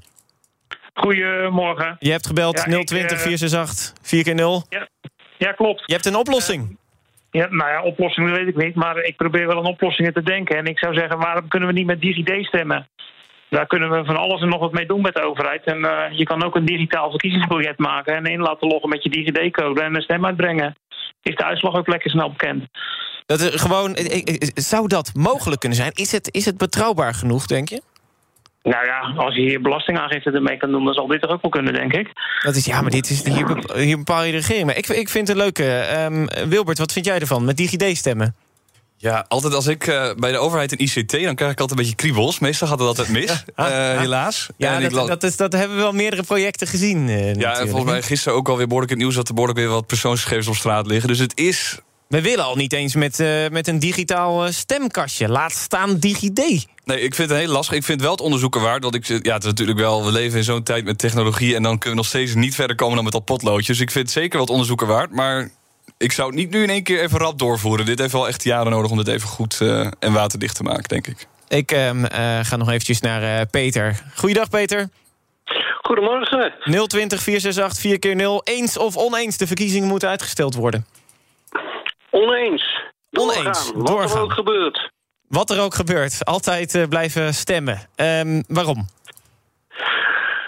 [0.93, 1.95] Goedemorgen.
[1.99, 4.87] Je hebt gebeld ja, 020 468 4 keer 0 ja.
[5.37, 5.83] ja, klopt.
[5.85, 6.79] Je hebt een oplossing.
[7.31, 8.75] Ja, nou ja, oplossing weet ik niet.
[8.75, 10.57] Maar ik probeer wel aan oplossingen te denken.
[10.57, 12.87] En ik zou zeggen, waarom kunnen we niet met DigiD stemmen?
[13.49, 15.63] Daar kunnen we van alles en nog wat mee doen met de overheid.
[15.63, 19.09] En uh, je kan ook een digitaal verkiezingsbiljet maken en in laten loggen met je
[19.09, 20.75] DigiD-code en een stem uitbrengen.
[21.21, 22.65] Is de uitslag ook lekker snel bekend.
[23.25, 23.97] Dat er gewoon,
[24.53, 25.91] zou dat mogelijk kunnen zijn?
[25.93, 27.81] Is het, is het betrouwbaar genoeg, denk je?
[28.63, 31.51] Nou ja, als je hier belastingaangifte ermee kan doen, dan zal dit er ook wel
[31.51, 32.07] kunnen, denk ik.
[32.43, 34.65] Dat is, ja, maar dit is, hier, hier bepaal je de regering.
[34.65, 35.87] Maar ik, ik vind het een leuke.
[36.03, 38.35] Um, Wilbert, wat vind jij ervan met DigiD stemmen?
[38.97, 41.75] Ja, altijd als ik uh, bij de overheid een ICT, dan krijg ik altijd een
[41.75, 42.39] beetje kriebels.
[42.39, 44.49] Meestal gaat het altijd mis, ja, uh, helaas.
[44.57, 47.07] Ja, dat, dat, dat, is, dat hebben we wel meerdere projecten gezien.
[47.07, 49.15] Uh, ja, en volgens mij gisteren ook alweer behoorlijk het nieuws...
[49.15, 51.07] dat er behoorlijk weer wat persoonsgegevens op straat liggen.
[51.07, 51.79] Dus het is
[52.11, 55.29] We willen al niet eens met, eh, met een digitaal eh, stemkastje.
[55.29, 56.67] Laat staan DigiD.
[56.85, 57.75] Nee, ik vind het heel lastig.
[57.75, 58.83] Ik vind wel het onderzoeken waard.
[58.83, 61.55] Want ik, ja, het is natuurlijk wel, we leven in zo'n tijd met technologie.
[61.55, 63.67] En dan kunnen we nog steeds niet verder komen dan met dat potloodjes.
[63.67, 65.11] Dus ik vind het zeker wat onderzoeken waard.
[65.11, 65.49] Maar
[65.97, 67.85] ik zou het niet nu in één keer even rap doorvoeren.
[67.85, 70.87] Dit heeft wel echt jaren nodig om dit even goed eh, en waterdicht te maken,
[70.87, 71.27] denk ik.
[71.47, 74.03] Ik ehm, eh, ga nog eventjes naar eh, Peter.
[74.15, 74.89] Goeiedag, Peter.
[75.81, 76.53] Goedemorgen.
[76.87, 80.85] 020 468 4 keer 0 Eens of oneens, de verkiezingen moeten uitgesteld worden.
[82.11, 82.81] Oneens.
[83.09, 83.41] Doorgaan.
[83.41, 84.91] Oneens, Wat er ook gebeurt.
[85.27, 87.79] Wat er ook gebeurt, altijd eh, blijven stemmen.
[87.95, 88.87] Ehm, waarom?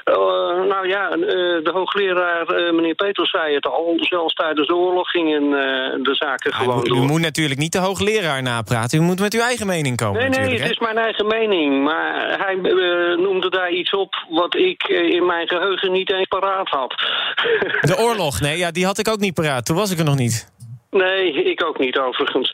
[0.04, 0.16] Eh,
[0.70, 1.18] nou ja, eh,
[1.64, 3.94] de hoogleraar meneer Peters zei het al.
[3.98, 5.50] Zelfs tijdens de oorlog gingen
[6.04, 6.98] de zaken gewoon U door.
[6.98, 9.00] moet natuurlijk niet de hoogleraar napraten.
[9.00, 10.20] U moet met uw eigen mening komen.
[10.20, 11.84] Nee, nee, het is mijn eigen mening.
[11.84, 12.56] Maar hij
[13.16, 16.94] noemde daar iets op wat ik in mijn geheugen niet eens paraat had.
[17.82, 19.66] De oorlog, nee, ja, die had ik ook niet paraat.
[19.66, 20.53] Toen was ik er nog niet.
[20.94, 22.54] Nee, ik ook niet overigens.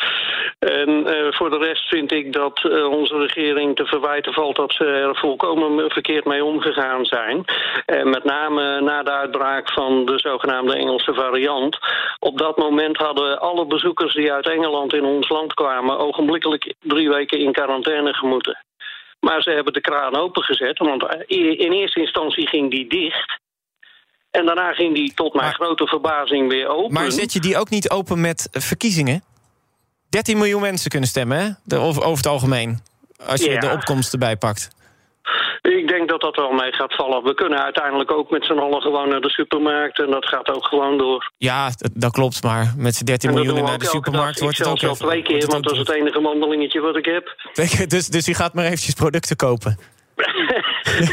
[0.60, 4.73] En eh, voor de rest vind ik dat eh, onze regering te verwijten valt dat
[4.73, 7.45] ze er volkomen verkeerd mee omgegaan zijn.
[7.86, 11.78] En met name na de uitbraak van de zogenaamde Engelse variant.
[12.19, 17.10] Op dat moment hadden alle bezoekers die uit Engeland in ons land kwamen ogenblikkelijk drie
[17.10, 18.58] weken in quarantaine gemoeten.
[19.19, 21.19] Maar ze hebben de kraan opengezet, want eh,
[21.58, 23.39] in eerste instantie ging die dicht.
[24.32, 26.94] En daarna ging die tot mijn grote verbazing weer open.
[26.94, 29.24] Maar zet je die ook niet open met verkiezingen?
[30.10, 31.50] 13 miljoen mensen kunnen stemmen, hè?
[31.63, 32.80] De, over, over het algemeen.
[33.28, 33.60] Als je Ja.
[33.60, 34.70] de opkomst erbij pakt.
[35.62, 37.24] Ik denk dat dat wel mee gaat vallen.
[37.24, 40.00] We kunnen uiteindelijk ook met z'n allen gewoon naar de supermarkt.
[40.00, 41.32] En dat gaat ook gewoon door.
[41.38, 44.44] Ja, dat, dat klopt, maar met z'n 13 En dat miljoen naar de supermarkt dag.
[44.44, 47.06] wordt Ik het ook even- twee keer, want dat is het enige wandelingetje wat ik
[47.06, 47.36] heb.
[47.88, 49.80] Dus, dus u gaat maar eventjes producten kopen.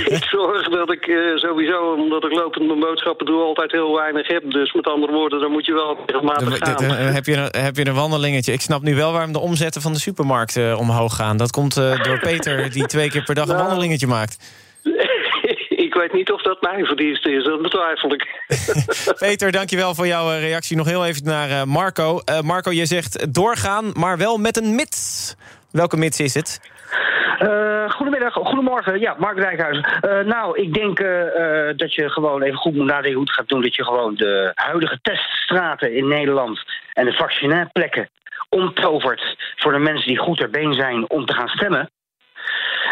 [0.07, 4.27] Ik zorg dat ik eh, sowieso, omdat ik lopend mijn boodschappen doe, altijd heel weinig
[4.29, 4.51] heb.
[4.51, 6.89] Dus met andere woorden, dan moet je wel regelmatig gaan.
[6.89, 8.53] dan heb, je, een- heb je een wandelingetje.
[8.53, 11.37] Ik snap nu wel waarom de omzetten van de supermarkt eh, omhoog gaan.
[11.37, 13.67] Dat komt eh, door Peter, die twee keer per dag een Nou.
[13.67, 14.37] wandelingetje maakt.
[15.87, 18.27] ik weet niet of dat mijn verdienste is, dat betwijfel ik.
[19.19, 20.77] Peter, dankjewel voor jouw eh, reactie.
[20.77, 22.21] Nog heel even naar eh, Marco.
[22.25, 25.35] Eh, Marco, je zegt doorgaan, maar wel met een mits.
[25.71, 26.61] Welke mits is het?
[27.39, 29.01] Eh, goedemiddag, goedemorgen.
[29.01, 29.85] Ja, Mark Rijkhuizen.
[29.85, 33.49] Eh, nou, ik denk eh, dat je gewoon even goed moet nadenken hoe het gaat
[33.49, 33.63] doen.
[33.63, 36.61] Dat je gewoon de huidige teststraten in Nederland
[36.93, 38.11] en de vaccinatplekken
[38.49, 41.91] omtovert voor de mensen die goed ter been zijn om te gaan stemmen.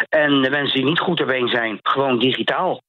[0.08, 2.82] En de mensen die niet goed ter been zijn, gewoon digitaal.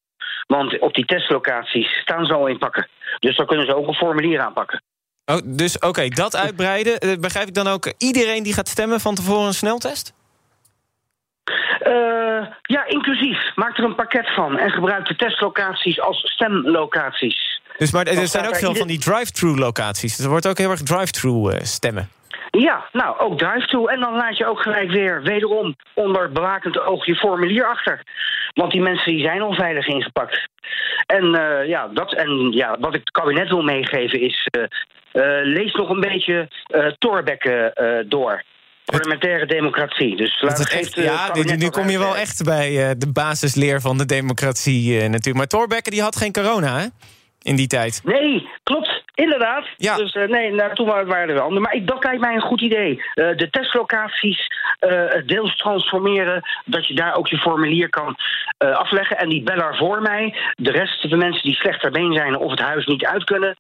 [0.48, 2.88] Want op die testlocaties staan ze al in pakken.
[3.20, 4.82] Dus dan kunnen ze ook een formulier aanpakken.
[5.26, 7.20] Oh, dus oké, dat uitbreiden.
[7.22, 10.14] Begrijp ik dan ook iedereen die gaat stemmen van tevoren een sneltest?
[11.80, 13.56] Eh, ja, inclusief.
[13.56, 17.62] Maak er een pakket van en gebruik de testlocaties als stemlocaties.
[17.78, 20.16] Dus, maar er zijn ook veel van die drive-thru locaties.
[20.16, 22.10] Dus er wordt ook heel erg drive-thru eh, stemmen.
[22.52, 23.86] Ja, nou, ook drive-thru.
[23.86, 28.04] En dan laat je ook gelijk weer wederom onder bewakend oog je formulier achter.
[28.54, 30.48] Want die mensen die zijn al veilig ingepakt.
[31.06, 34.48] En, eh, ja, dat, en ja, wat ik het kabinet wil meegeven is...
[35.44, 36.48] lees nog een beetje
[36.98, 38.44] Thorbecke eh, door.
[38.86, 40.16] Parlementaire democratie.
[40.16, 43.12] Dus laat het echt, eh, ja, nu, nu kom je wel echt bij eh, de
[43.12, 45.36] basisleer van de democratie eh, natuurlijk.
[45.36, 46.86] Maar Thorbecke die had geen corona, hè?
[47.42, 48.02] In die tijd.
[48.04, 49.04] Nee, klopt.
[49.16, 49.66] Inderdaad.
[49.78, 49.96] Ja.
[49.96, 51.62] Dus nee, nou, toen waren er wel andere.
[51.62, 53.02] Maar ik, dat lijkt mij een goed idee.
[53.14, 54.48] De testlocaties
[54.80, 56.42] eh, deels transformeren.
[56.66, 58.16] Dat je daar ook je formulier kan
[58.58, 59.18] afleggen.
[59.18, 62.52] En die beller voor mij, de rest, de mensen die slecht ter been zijn of
[62.52, 63.58] het huis niet uit kunnen,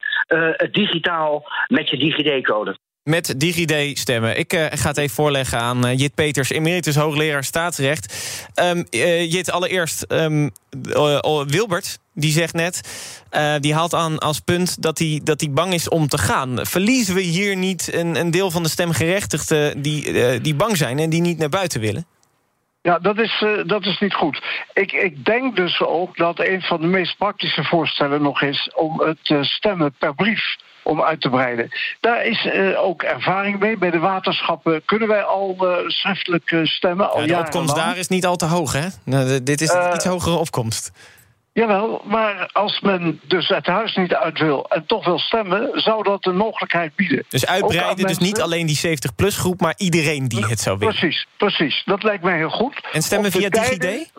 [0.72, 2.78] digitaal met je DigiD-code.
[3.06, 4.38] Met DigiD stemmen.
[4.38, 8.14] Ik eh, ga het even voorleggen aan eh, Jit Peters, emeritus hoogleraar staatsrecht.
[8.54, 10.50] Ehm, eh, Jit, allereerst ehm,
[10.92, 12.82] eh, oh, Wilbert, die zegt net...
[13.60, 16.60] die haalt aan als punt dat hij, dat bang is om te gaan.
[16.62, 19.82] Verliezen we hier niet een, een deel van de stemgerechtigden...
[19.82, 22.06] Die, die bang zijn en die niet naar buiten willen?
[22.86, 24.42] Ja, dat is, eh, dat is niet goed.
[24.74, 29.02] Ik, ik denk dus ook dat een van de meest praktische voorstellen nog is om
[29.02, 31.70] het eh, stemmen per brief om uit te breiden.
[32.00, 33.78] Daar is eh, ook ervaring mee.
[33.78, 35.56] Bij de waterschappen kunnen wij al
[35.88, 37.12] schriftelijk stemmen.
[37.12, 38.88] Al Ja, de opkomst daar is niet al te hoog, hè?
[39.04, 40.92] Nou, dit is een iets hogere opkomst.
[41.56, 46.04] Jawel, maar als men dus het huis niet uit wil en toch wil stemmen, zou
[46.04, 47.26] dat een mogelijkheid bieden.
[47.30, 49.62] Dus uitbreiden, dus mensen- niet alleen die 70-plus groep...
[49.62, 50.96] maar iedereen die het zou willen.
[50.96, 51.82] Precies, precies.
[51.86, 52.82] Dat lijkt mij heel goed.
[52.92, 54.12] En stemmen via DigiD?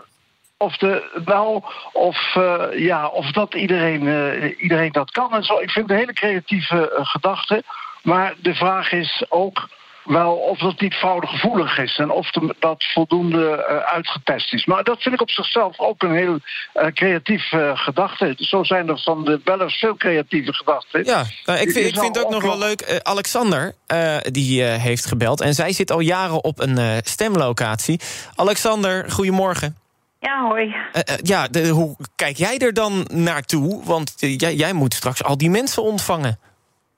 [0.57, 5.59] Of, de, nou, of, eh, ja, of dat iedereen, eh, iedereen dat kan en zo.
[5.59, 7.63] Ik vind het een hele creatieve eh, gedachte.
[8.03, 9.69] Maar de vraag is ook
[10.07, 14.65] wel of dat niet fraudegevoelig is en of de, dat voldoende uh, uitgetest is.
[14.65, 16.39] Maar dat vind ik op zichzelf ook een heel
[16.75, 18.35] uh, creatief uh, gedachte.
[18.39, 21.05] Zo zijn er van de bellers veel creatieve gedachten.
[21.05, 23.01] Ja, nou, ik vind, ik vind het ook nog wel leuk.
[23.03, 23.75] Alexander,
[24.31, 28.01] die heeft gebeld en zij zit al jaren op een stemlocatie.
[28.35, 29.77] Alexander, goedemorgen.
[30.21, 30.75] Ja, hoi.
[31.23, 33.85] ja, de, hoe kijk jij er dan naartoe?
[33.85, 36.39] Want jij, jij moet straks al die mensen ontvangen.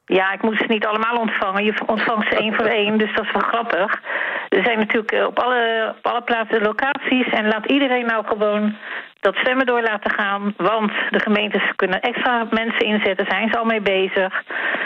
[0.08, 1.64] Ja, ik moet ze niet allemaal ontvangen.
[1.64, 4.00] Je ontvangt ze één voor één, dus dat is wel grappig.
[4.48, 7.26] Er zijn natuurlijk eh, op alle, op alle plaatsen locaties.
[7.26, 8.76] En laat iedereen nou gewoon
[9.20, 10.54] dat stemmen door laten gaan.
[10.56, 14.42] Want de gemeentes kunnen extra mensen inzetten, zijn ze al mee bezig.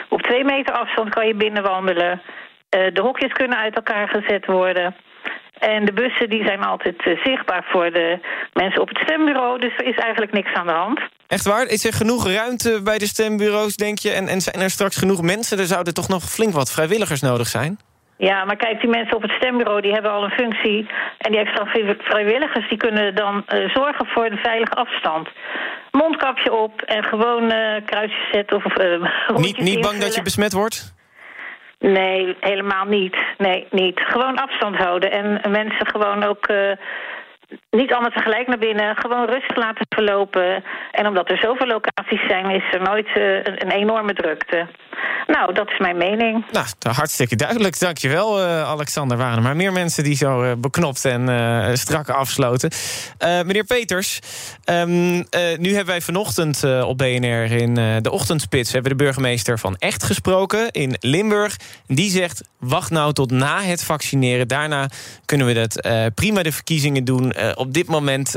[0.08, 2.22] Op twee meter afstand kan je binnenwandelen.
[2.76, 4.96] Uh, de hokjes kunnen uit elkaar gezet worden.
[5.58, 8.18] En de bussen die zijn altijd uh, zichtbaar voor de
[8.52, 9.58] mensen op het stembureau.
[9.58, 11.00] Dus er is eigenlijk niks aan de hand.
[11.36, 11.66] Echt waar?
[11.66, 14.10] Is er genoeg ruimte bij de stembureaus, denk je?
[14.10, 15.58] En, en zijn er straks genoeg mensen?
[15.58, 17.78] Er zouden toch nog flink wat vrijwilligers nodig zijn?
[18.16, 20.86] Ja, maar kijk, die mensen op het stembureau die hebben al een functie.
[21.18, 21.66] En die extra
[21.98, 25.28] vrijwilligers die kunnen dan uh, zorgen voor de veilige afstand.
[25.90, 28.56] Mondkapje op en gewoon uh, kruisjes zetten.
[28.56, 30.94] Of, uh, niet niet bang dat je besmet wordt?
[31.78, 33.16] Nee, helemaal niet.
[33.38, 34.00] Nee, niet.
[34.00, 35.10] Gewoon afstand houden.
[35.10, 36.46] En mensen gewoon ook
[37.70, 38.96] niet allemaal tegelijk naar binnen.
[38.96, 40.64] Gewoon rustig laten verlopen.
[40.90, 44.66] En omdat er zoveel locaties zijn, is er nooit uh, een, enorme drukte.
[45.26, 46.44] Nou, dat is mijn mening.
[46.50, 47.78] Nou, hartstikke duidelijk.
[47.78, 49.16] Dankjewel, uh, Alexander.
[49.16, 52.70] Waren er maar meer mensen die zo uh, beknopt en uh, strak afsloten.
[53.18, 54.18] meneer Peters,
[54.64, 55.14] um,
[55.58, 58.72] nu hebben wij vanochtend op BNR in de ochtendspits...
[58.72, 61.56] hebben de burgemeester van Echt gesproken in Limburg.
[61.86, 64.48] Die zegt, wacht nou tot na het vaccineren.
[64.48, 64.88] Daarna
[65.24, 68.34] kunnen we dat prima de verkiezingen doen op dit moment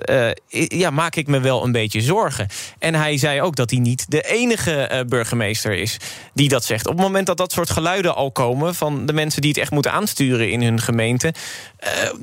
[0.68, 2.48] ja, maak ik me wel een beetje zorgen.
[2.80, 5.98] En hij zei ook dat hij niet de enige burgemeester is
[6.34, 6.88] die dat zegt.
[6.88, 9.72] Op het moment dat dat soort geluiden al komen van de mensen die het echt
[9.72, 11.34] moeten aansturen in hun gemeente,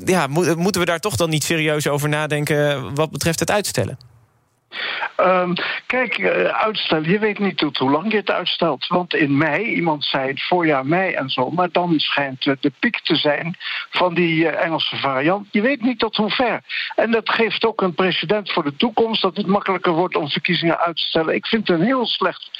[0.04, 4.11] ja, moeten we daar toch dan niet serieus over nadenken wat betreft het uitstellen?
[5.16, 5.54] Um,
[5.86, 7.10] kijk, uh, uitstellen.
[7.10, 8.86] Je weet niet tot hoe lang je het uitstelt.
[8.86, 11.50] Want in mei, iemand zei het voorjaar mei en zo.
[11.50, 13.56] Maar dan schijnt uh, de piek te zijn
[13.90, 15.46] van die uh, Engelse variant.
[15.50, 16.60] Je weet niet tot hoe ver.
[16.96, 19.22] En dat geeft ook een precedent voor de toekomst.
[19.22, 21.34] Dat het makkelijker wordt om verkiezingen uit te stellen.
[21.34, 22.50] Ik vind het een heel slecht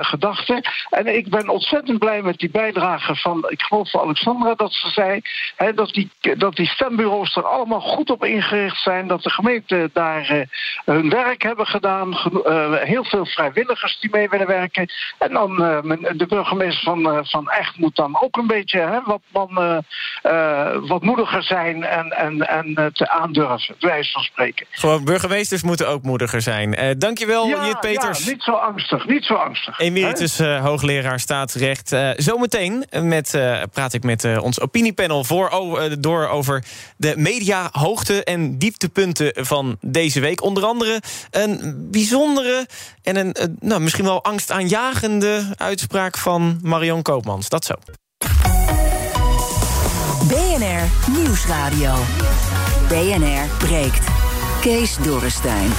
[0.00, 0.64] gedachte.
[0.90, 4.90] En ik ben ontzettend blij met die bijdrage van, ik geloof van Alexandra, dat ze
[4.90, 5.20] zei
[5.74, 9.06] dat, die, dat die stembureaus er allemaal goed op ingericht zijn.
[9.06, 10.46] Dat de gemeente daar
[10.84, 12.08] hun werk hebben gedaan.
[12.46, 14.88] Uh, heel veel vrijwilligers die mee willen werken.
[15.18, 15.78] En dan uh,
[16.16, 19.84] de burgemeester van, uh, van Echt moet dan ook een beetje hè, wat, man,
[20.88, 24.66] wat moediger zijn en, en, en te aandurven, wijze van spreken.
[24.70, 26.98] Gewoon burgemeesters moeten ook moediger zijn.
[26.98, 28.24] dankjewel, ja, Jit Peters.
[28.24, 29.78] Ja, niet zo angstig, niet zo angstig.
[29.78, 31.96] Emeritus hoogleraar staatsrecht.
[32.16, 33.30] zometeen met,
[33.72, 35.50] praat ik met ons opiniepanel voor,
[35.98, 36.64] door over
[36.96, 40.42] de media hoogte- en dieptepunten van deze week.
[40.42, 41.00] Onder andere
[41.36, 42.66] een bijzondere
[43.02, 47.48] en een, nou, misschien wel angstaanjagende uitspraak van Marion Koopmans.
[47.48, 47.74] Dat zo.
[50.28, 51.94] BNR Nieuwsradio.
[52.88, 54.06] BNR breekt.
[54.60, 55.70] Kees Dorrestein.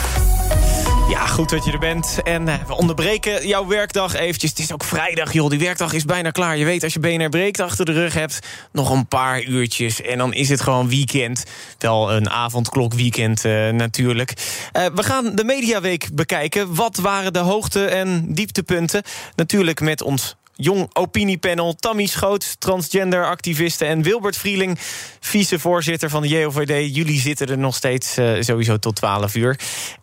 [1.10, 2.20] Ja, goed dat je er bent.
[2.24, 4.50] En uh, we onderbreken jouw werkdag eventjes.
[4.50, 5.50] Het is ook vrijdag, joh.
[5.50, 6.58] Die werkdag is bijna klaar.
[6.58, 8.40] Je weet, als je BNR breekt achter de rug hebt...
[8.72, 11.44] nog een paar uurtjes en dan is het gewoon weekend.
[11.78, 14.34] Wel een avondklok weekend uh, natuurlijk.
[14.74, 16.76] Uh, we gaan de Mediaweek bekijken.
[16.76, 19.04] Wat waren de hoogte- en dieptepunten?
[19.36, 21.76] Natuurlijk met ons jong opiniepanel.
[21.76, 23.86] Tammy Schoot, transgenderactiviste.
[23.86, 24.78] En Wilbert Vrieling,
[25.20, 26.96] vicevoorzitter van de JOVD.
[26.96, 29.60] Jullie zitten er nog steeds uh, sowieso tot 12 uur.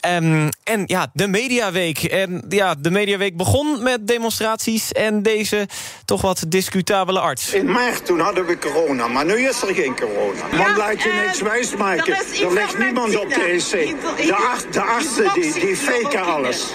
[0.08, 2.02] Um, en ja, de Mediaweek.
[2.02, 4.92] En ja, de Mediaweek begon met demonstraties...
[4.92, 5.68] en deze
[6.04, 7.52] toch wat discutabele arts.
[7.52, 10.48] In maart toen hadden we corona, maar nu is er geen corona.
[10.50, 12.14] Ja, Want laat je niks wijsmaken.
[12.14, 13.96] Er, er ligt niemand op de EC.
[14.26, 16.66] De, arts, de artsen die, die faken alles.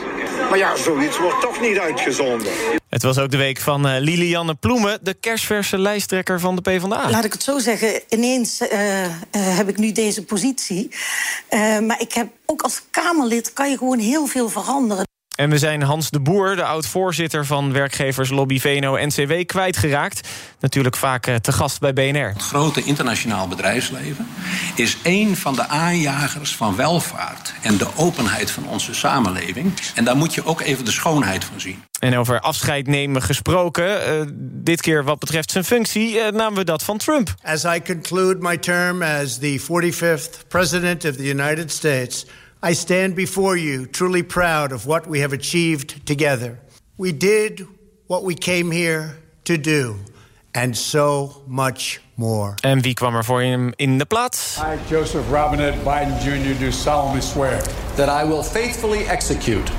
[0.50, 2.48] Maar ja, zoiets wordt toch niet uitgezonden.
[2.90, 7.10] Het was ook de week van uh, Lilianne Ploemen, de kerstverse lijsttrekker van de PvdA.
[7.10, 10.92] Laat ik het zo zeggen, ineens uh, uh, heb ik nu deze positie.
[11.82, 15.08] maar ik heb ook als Kamerlid kan je gewoon heel veel veranderen.
[15.40, 20.28] En we zijn Hans de Boer, de oud-voorzitter van werkgeverslobby VNO-NCW, kwijtgeraakt.
[20.60, 22.28] Natuurlijk vaak te gast bij BNR.
[22.28, 24.28] Het grote internationaal bedrijfsleven
[24.76, 29.74] is een van de aanjagers van welvaart en de openheid van onze samenleving.
[29.96, 31.84] En daar moet je ook even de schoonheid van zien.
[32.00, 36.64] En over afscheid nemen gesproken, uh, dit keer wat betreft zijn functie, uh, namen we
[36.64, 37.34] dat van Trump.
[37.44, 42.26] As I conclude my term as the 45th President of the United States,
[42.62, 46.60] I stand before you truly proud of what we have achieved together.
[46.98, 47.66] We did
[48.08, 49.96] what we came here to do.
[50.54, 52.54] and so much more.
[52.62, 54.58] En wie kwam er voor hem in de plaats?
[54.58, 57.62] I, Joseph Robinette Biden Jr., do solemnly swear
[57.96, 59.72] that I will faithfully execute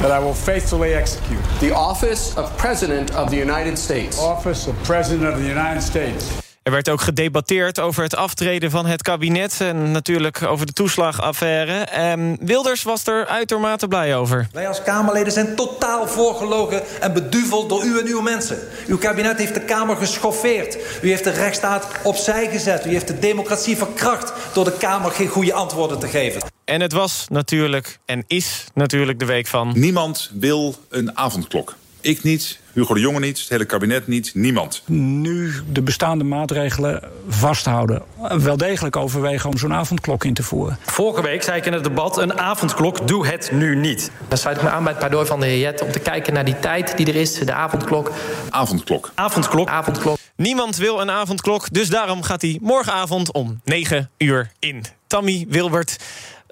[0.00, 4.18] that I will faithfully execute the office of President of the United States.
[4.18, 6.41] office of President of the United States.
[6.62, 9.60] Er werd ook gedebatteerd over het aftreden van het kabinet...
[9.60, 11.72] en natuurlijk over de toeslagaffaire.
[11.84, 14.48] En Wilders was er uitermate blij over.
[14.52, 18.58] Wij als Kamerleden zijn totaal voorgelogen en beduveld door u en uw mensen.
[18.86, 20.78] Uw kabinet heeft de Kamer geschoffeerd.
[21.02, 22.86] U heeft de rechtsstaat opzij gezet.
[22.86, 26.42] U heeft de democratie verkracht door de Kamer geen goede antwoorden te geven.
[26.64, 29.72] En het was natuurlijk en is natuurlijk de week van...
[29.74, 31.74] Niemand wil een avondklok.
[32.02, 34.82] Ik niet, Hugo de Jonge niet, het hele kabinet niet, niemand.
[34.86, 38.02] Nu de bestaande maatregelen vasthouden.
[38.38, 40.78] Wel degelijk overwegen om zo'n avondklok in te voeren.
[40.80, 44.10] Vorige week zei ik in het debat, een avondklok, doe het nu niet.
[44.28, 45.82] Dan sluit ik me aan bij het pleidooi van de heer Jet...
[45.82, 48.12] om te kijken naar die tijd die er is, de avondklok.
[48.50, 49.12] Avondklok.
[49.14, 49.68] Avondklok.
[49.68, 50.18] Avondklok.
[50.36, 54.84] Niemand wil een avondklok, dus daarom gaat hij morgenavond om 9 uur in.
[55.06, 55.96] Tammy Wilbert,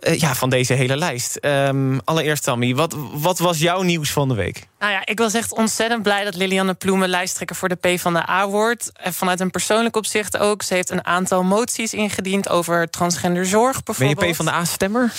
[0.01, 1.39] uh, ja, van deze hele lijst.
[1.41, 4.69] Um, allereerst, Tammy, wat, wat was jouw nieuws van de week?
[4.81, 8.91] Nou ja, ik was echt ontzettend blij dat Lilianne Ploemen lijsttrekker voor de PvdA wordt.
[8.95, 10.63] En vanuit een persoonlijk opzicht ook.
[10.63, 14.19] Ze heeft een aantal moties ingediend over transgenderzorg bijvoorbeeld.
[14.19, 15.13] Ben je PvdA-stemmer?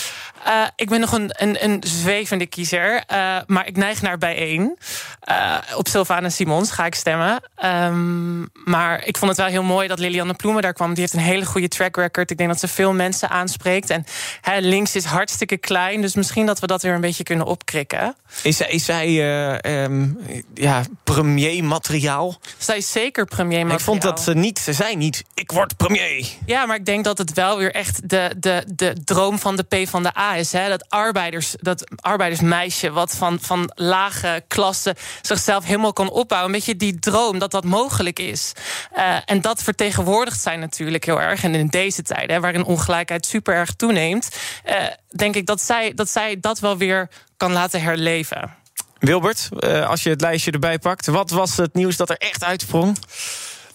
[0.47, 4.77] Uh, ik ben nog een, een, een zwevende kiezer, uh, maar ik neig naar bijeen.
[5.29, 7.43] Uh, op Sylvana Simons ga ik stemmen.
[7.65, 10.93] Um, maar ik vond het wel heel mooi dat Lilianne Ploemen daar kwam.
[10.93, 12.31] Die heeft een hele goede track record.
[12.31, 13.89] Ik denk dat ze veel mensen aanspreekt.
[13.89, 14.05] En
[14.41, 18.15] hè, links is hartstikke klein, dus misschien dat we dat weer een beetje kunnen opkrikken.
[18.43, 19.19] Is is zij
[19.61, 20.19] um,
[20.53, 22.39] ja, premier-materiaal?
[22.57, 23.77] Zij is zeker premier-materiaal.
[23.77, 26.27] Ik vond dat ze niet, ze zei niet, ik word premier.
[26.45, 29.63] Ja, maar ik denk dat het wel weer echt de, de, de droom van de
[29.63, 30.51] PvdA is.
[30.51, 30.69] Hè?
[30.69, 36.49] Dat, arbeiders, dat arbeidersmeisje wat van, van lage klassen zichzelf helemaal kan opbouwen.
[36.49, 38.53] Een beetje die droom dat dat mogelijk is.
[38.97, 41.43] Uh, en dat vertegenwoordigt zij natuurlijk heel erg.
[41.43, 44.29] En in deze tijden, waarin ongelijkheid super erg toeneemt,
[44.65, 44.75] uh,
[45.15, 48.59] denk ik dat zij, dat zij dat wel weer kan laten herleven.
[49.01, 52.43] Wilbert, uh, als je het lijstje erbij pakt, wat was het nieuws dat er echt
[52.43, 52.97] uitsprong?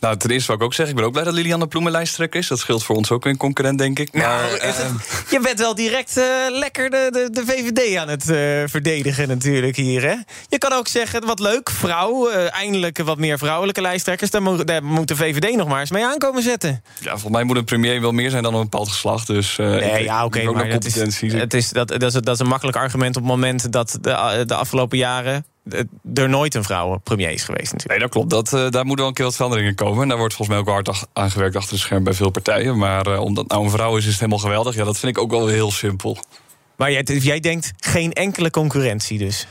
[0.01, 2.41] Nou, ten eerste wil ik ook zeggen, ik ben ook blij dat Lilianne Ploemen lijsttrekker
[2.41, 2.49] is.
[2.49, 4.13] Dat scheelt voor ons ook een concurrent, denk ik.
[4.13, 8.09] Nou, maar, het, uh, je bent wel direct uh, lekker de, de, de, VVD aan
[8.09, 10.15] het uh, verdedigen natuurlijk hier, hè?
[10.49, 14.31] Je kan ook zeggen, wat leuk, vrouw, eindelijk wat meer vrouwelijke lijsttrekkers.
[14.31, 16.83] Daar, mo daar moet de VVD nog maar eens mee aankomen zetten.
[17.01, 19.27] Ja, volgens mij moet een premier wel meer zijn dan een bepaald geslacht.
[19.27, 22.39] Dus, nee, ja, oké, okay, maar dat is, het is, dat, dat, is, dat is
[22.39, 25.45] een makkelijk argument op het moment dat de, de afgelopen jaren
[26.15, 27.89] er nooit een vrouw premier is geweest natuurlijk.
[27.89, 28.31] Nee, dat klopt.
[28.31, 30.03] Dat, uh, daar moeten wel een keer wat veranderingen komen.
[30.03, 32.79] En daar wordt volgens mij ook hard aan gewerkt achter de scherm bij veel partijen.
[32.79, 34.75] Maar uh, omdat nou een vrouw is, is het helemaal geweldig.
[34.75, 36.19] Ja, dat vind ik ook wel heel simpel.
[36.77, 39.47] Maar jij, jij denkt geen enkele concurrentie dus?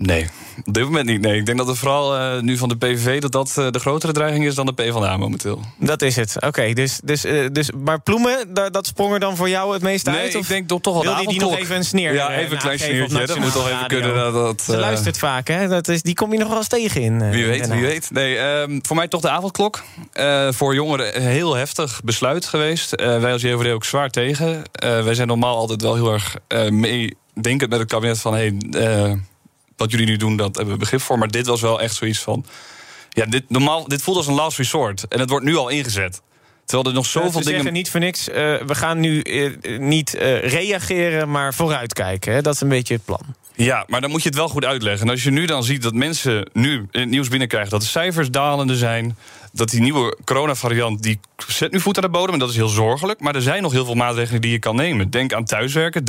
[0.00, 0.26] Nee,
[0.64, 1.20] op dit moment niet.
[1.20, 3.20] Nee, ik denk dat het vooral uh, nu van de PVV...
[3.20, 5.60] dat dat uh, de grotere dreiging is dan de PvdA momenteel.
[5.76, 6.46] Dat is het, oké.
[6.46, 9.82] Okay, dus, dus, uh, dus, maar Ploemen, dat, dat sprong er dan voor jou het
[9.82, 10.34] meest nee, uit?
[10.36, 12.52] Of ik denk toch, toch al Wil je die nog even een sneer Ja, even
[12.52, 13.26] een klein sneertje.
[13.26, 14.14] Dat moet toch even kunnen.
[14.14, 15.68] Dat, dat, Ze luistert vaak, hè?
[15.68, 17.30] Dat is, die kom je nog wel eens tegen in.
[17.30, 18.10] wie weet, wie weet.
[18.10, 19.82] Nee, um, voor mij toch de avondklok.
[20.50, 22.96] voor jongeren een heel heftig besluit geweest.
[22.96, 24.62] wij als JVD ook zwaar tegen.
[24.80, 26.36] wij zijn normaal altijd wel heel erg
[26.70, 28.34] meedenkend met het kabinet van...
[28.34, 28.56] Hey,
[29.78, 31.18] wat jullie nu doen, dat hebben we begrip voor.
[31.18, 32.44] Maar dit was wel echt zoiets van.
[33.08, 35.08] Ja, dit, normaal, dit voelt als een last resort.
[35.08, 36.20] En het wordt nu al ingezet.
[36.64, 37.50] Terwijl er nog zoveel ja, dingen.
[37.50, 38.28] zeggen niet voor niks.
[38.28, 42.32] Uh, we gaan nu uh, niet uh, reageren, maar vooruitkijken.
[42.32, 42.42] Hè?
[42.42, 43.20] Dat is een beetje het plan.
[43.54, 45.06] Ja, maar dan moet je het wel goed uitleggen.
[45.06, 48.30] En als je nu dan ziet dat mensen nu het nieuws binnenkrijgen dat de cijfers
[48.30, 49.16] dalende zijn.
[49.52, 52.32] Dat die nieuwe coronavariant, die zet nu voet aan de bodem.
[52.32, 53.20] En dat is heel zorgelijk.
[53.20, 55.10] Maar er zijn nog heel veel maatregelen die je kan nemen.
[55.10, 56.02] Denk aan thuiswerken.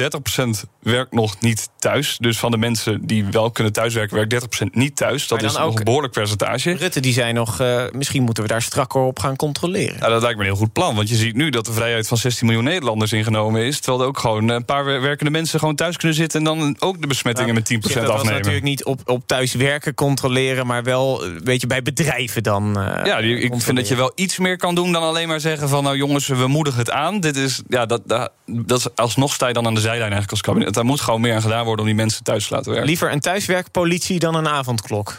[0.65, 2.17] 30% werkt nog niet thuis.
[2.17, 5.27] Dus van de mensen die wel kunnen thuiswerken, werkt 30% niet thuis.
[5.27, 6.71] Dat is nog een behoorlijk percentage.
[6.71, 9.95] Rutte, die zei nog, uh, misschien moeten we daar strakker op gaan controleren.
[9.99, 10.95] Ja, dat lijkt me een heel goed plan.
[10.95, 13.79] Want je ziet nu dat de vrijheid van 16 miljoen Nederlanders ingenomen is.
[13.79, 16.39] Terwijl er ook gewoon een paar werkende mensen gewoon thuis kunnen zitten.
[16.39, 18.07] En dan ook de besmettingen met 10% afnemen.
[18.07, 20.67] Dat was natuurlijk niet op, op thuiswerken controleren.
[20.67, 22.79] Maar wel een beetje bij bedrijven dan.
[22.79, 25.69] Uh, ja, ik vind dat je wel iets meer kan doen dan alleen maar zeggen
[25.69, 27.19] van nou jongens, we moedigen het aan.
[27.19, 30.31] Dit is, ja, dat, dat, dat is alsnog sta je dan aan de zijlijn eigenlijk
[30.31, 30.73] als kabinet.
[30.73, 32.89] Daar moet gewoon meer aan gedaan worden om die mensen thuis te laten werken.
[32.89, 35.17] Liever een thuiswerkpolitie dan een avondklok.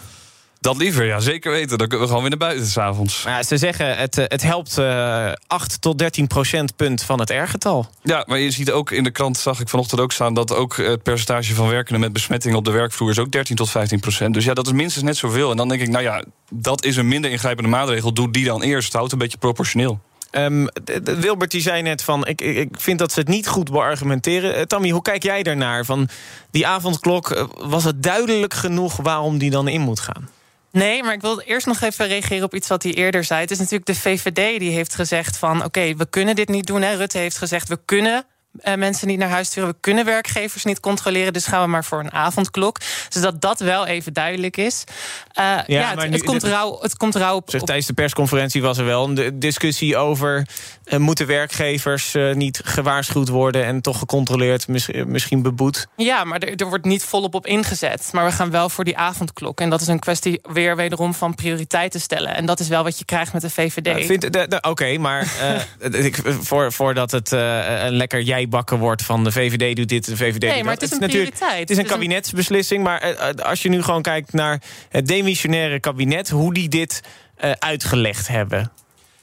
[0.60, 1.78] Dat liever, ja, zeker weten.
[1.78, 3.22] Dan kunnen we gewoon weer naar buiten s'avonds.
[3.22, 7.90] Ja, ze zeggen het, het helpt uh, 8 tot 13 procentpunt van het R-getal.
[8.02, 10.34] Ja, maar je ziet ook in de krant, zag ik vanochtend ook staan...
[10.34, 13.10] dat ook het percentage van werkenden met besmetting op de werkvloer...
[13.10, 14.34] is ook 13 tot 15 procent.
[14.34, 15.50] Dus ja, dat is minstens net zoveel.
[15.50, 18.12] En dan denk ik, nou ja, dat is een minder ingrijpende maatregel.
[18.12, 18.92] Doe die dan eerst.
[18.92, 20.00] Houd een beetje proportioneel.
[20.30, 20.68] Um,
[21.02, 24.56] Wilbert die zei net van, ik, ik vind dat ze het niet goed beargumenteren.
[24.56, 25.84] Uh, Tammy, hoe kijk jij daarnaar?
[25.84, 26.08] Van
[26.50, 30.28] die avondklok, was het duidelijk genoeg waarom die dan in moet gaan?
[30.72, 33.40] Nee, maar ik wil eerst nog even reageren op iets wat hij eerder zei.
[33.40, 35.64] Het is natuurlijk de VVD die heeft gezegd van...
[35.64, 36.94] oké, we kunnen dit niet doen.
[36.96, 38.24] Rutte heeft gezegd, we kunnen
[38.64, 39.70] uh, mensen niet naar huis sturen.
[39.70, 42.78] We kunnen werkgevers niet controleren, dus gaan we maar voor een avondklok.
[43.08, 44.84] Zodat dat wel even duidelijk is.
[44.88, 47.92] Uh, ja, ja het, nu, het, komt rauw, het komt rauw op, zeg, Tijdens de
[47.92, 50.46] persconferentie was er wel een discussie over...
[50.84, 53.64] Uh, moeten werkgevers niet gewaarschuwd worden...
[53.64, 54.68] en toch gecontroleerd,
[55.06, 55.86] misschien beboet?
[55.96, 58.08] Ja, maar er, er, wordt niet volop op ingezet.
[58.12, 59.60] Maar we gaan wel voor die avondklok.
[59.60, 62.34] En dat is een kwestie weer wederom van prioriteiten stellen.
[62.34, 64.24] En dat is wel wat je krijgt met de VVD.
[64.26, 65.26] Oké, okay, maar
[66.48, 70.40] voor, voordat het een lekker jij bakken wordt van de VVD doet dit, de VVD
[70.40, 70.82] nee, doet maar dat.
[70.82, 71.58] Het is, een prioriteit.
[71.58, 76.28] Het is een kabinetsbeslissing, maar uh, als je nu gewoon kijkt naar het demissionaire kabinet,
[76.28, 77.02] hoe die dit
[77.44, 78.72] uh, uitgelegd hebben.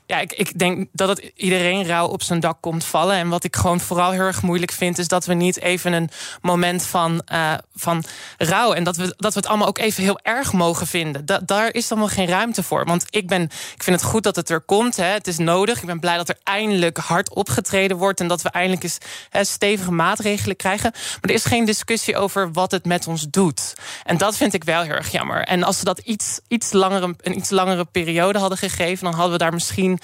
[0.08, 3.16] Ja, ik, ik denk dat het iedereen rauw op zijn dak komt vallen.
[3.16, 6.10] En wat ik gewoon vooral heel erg moeilijk vind, is dat we niet even een
[6.42, 8.04] moment van, uh, van
[8.38, 8.74] rouw.
[8.74, 11.26] En dat we, dat we het allemaal ook even heel erg mogen vinden.
[11.26, 12.86] Da daar is allemaal geen ruimte voor.
[12.86, 13.42] Want ik, ben,
[13.76, 14.96] ik vind het goed dat het er komt.
[14.96, 15.06] Hè.
[15.06, 15.80] Het is nodig.
[15.80, 18.20] Ik ben blij dat er eindelijk hard opgetreden wordt.
[18.20, 18.98] En dat we eindelijk eens
[19.30, 20.92] hè, stevige maatregelen krijgen.
[20.94, 23.74] Maar er is geen discussie over wat het met ons doet.
[24.04, 25.44] En dat vind ik wel heel erg jammer.
[25.44, 29.32] En als ze dat iets, iets langere, een iets langere periode hadden gegeven, dan hadden
[29.32, 29.97] we daar misschien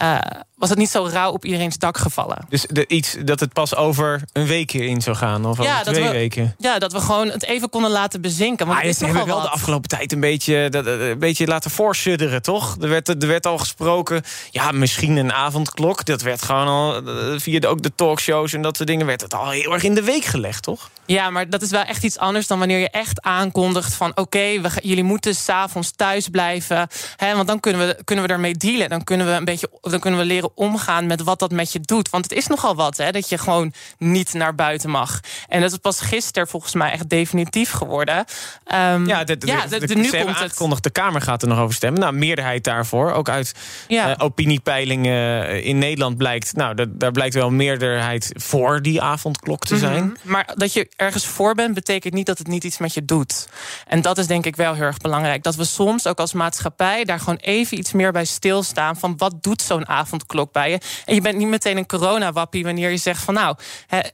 [0.00, 2.46] uh, was het niet zo rauw op iedereen's dak gevallen.
[2.48, 6.04] Dus de, iets dat het pas over een week in zou gaan, of over twee
[6.04, 6.54] we, weken?
[6.58, 8.66] Ja, dat we gewoon het even konden laten bezinken.
[8.66, 9.44] Want ah, het is hebben wel wat.
[9.44, 12.76] de afgelopen tijd een beetje, dat, een beetje laten voorsudderen, toch?
[12.80, 16.04] Er werd, er werd al gesproken, ja, misschien een avondklok.
[16.04, 19.06] Dat werd gewoon al, eh, via de, ook de talkshows en dat soort dingen...
[19.06, 20.90] werd het al heel erg in de week gelegd, toch?
[21.06, 24.10] Ja, maar dat is wel echt iets anders dan wanneer je echt aankondigt van...
[24.10, 26.88] oké, okay, jullie moeten s'avonds thuis blijven.
[27.16, 28.88] Hè, want dan kunnen we, kunnen we daarmee dealen.
[28.88, 31.80] Dan kunnen we een beetje dan kunnen we leren omgaan met wat dat met je
[31.80, 32.10] doet.
[32.10, 35.20] Want het is nogal wat, hè, dat je gewoon niet naar buiten mag.
[35.48, 38.16] En dat is pas gisteren volgens mij echt definitief geworden.
[38.16, 40.10] Um, ja, de, de, ja, de, de, nu
[40.54, 40.82] komt het.
[40.82, 42.00] De Kamer gaat er nog over stemmen.
[42.00, 43.12] Nou, meerderheid daarvoor.
[43.12, 43.54] Ook uit
[43.88, 44.10] ja.
[44.10, 46.56] uh, opiniepeilingen in Nederland blijkt...
[46.56, 50.02] nou, daar blijkt wel meerderheid voor die avondklok te zijn.
[50.02, 50.30] Mm -hmm.
[50.30, 53.48] Maar dat je ergens voor bent, betekent niet dat het niet iets met je doet.
[53.86, 55.42] En dat is denk ik wel heel erg belangrijk.
[55.42, 58.96] Dat we soms ook als maatschappij daar gewoon even iets meer bij stilstaan...
[58.96, 60.78] van wat doet zo'n avondklok bij je.
[61.04, 63.56] En je bent niet meteen een coronawappie wanneer je zegt van nou,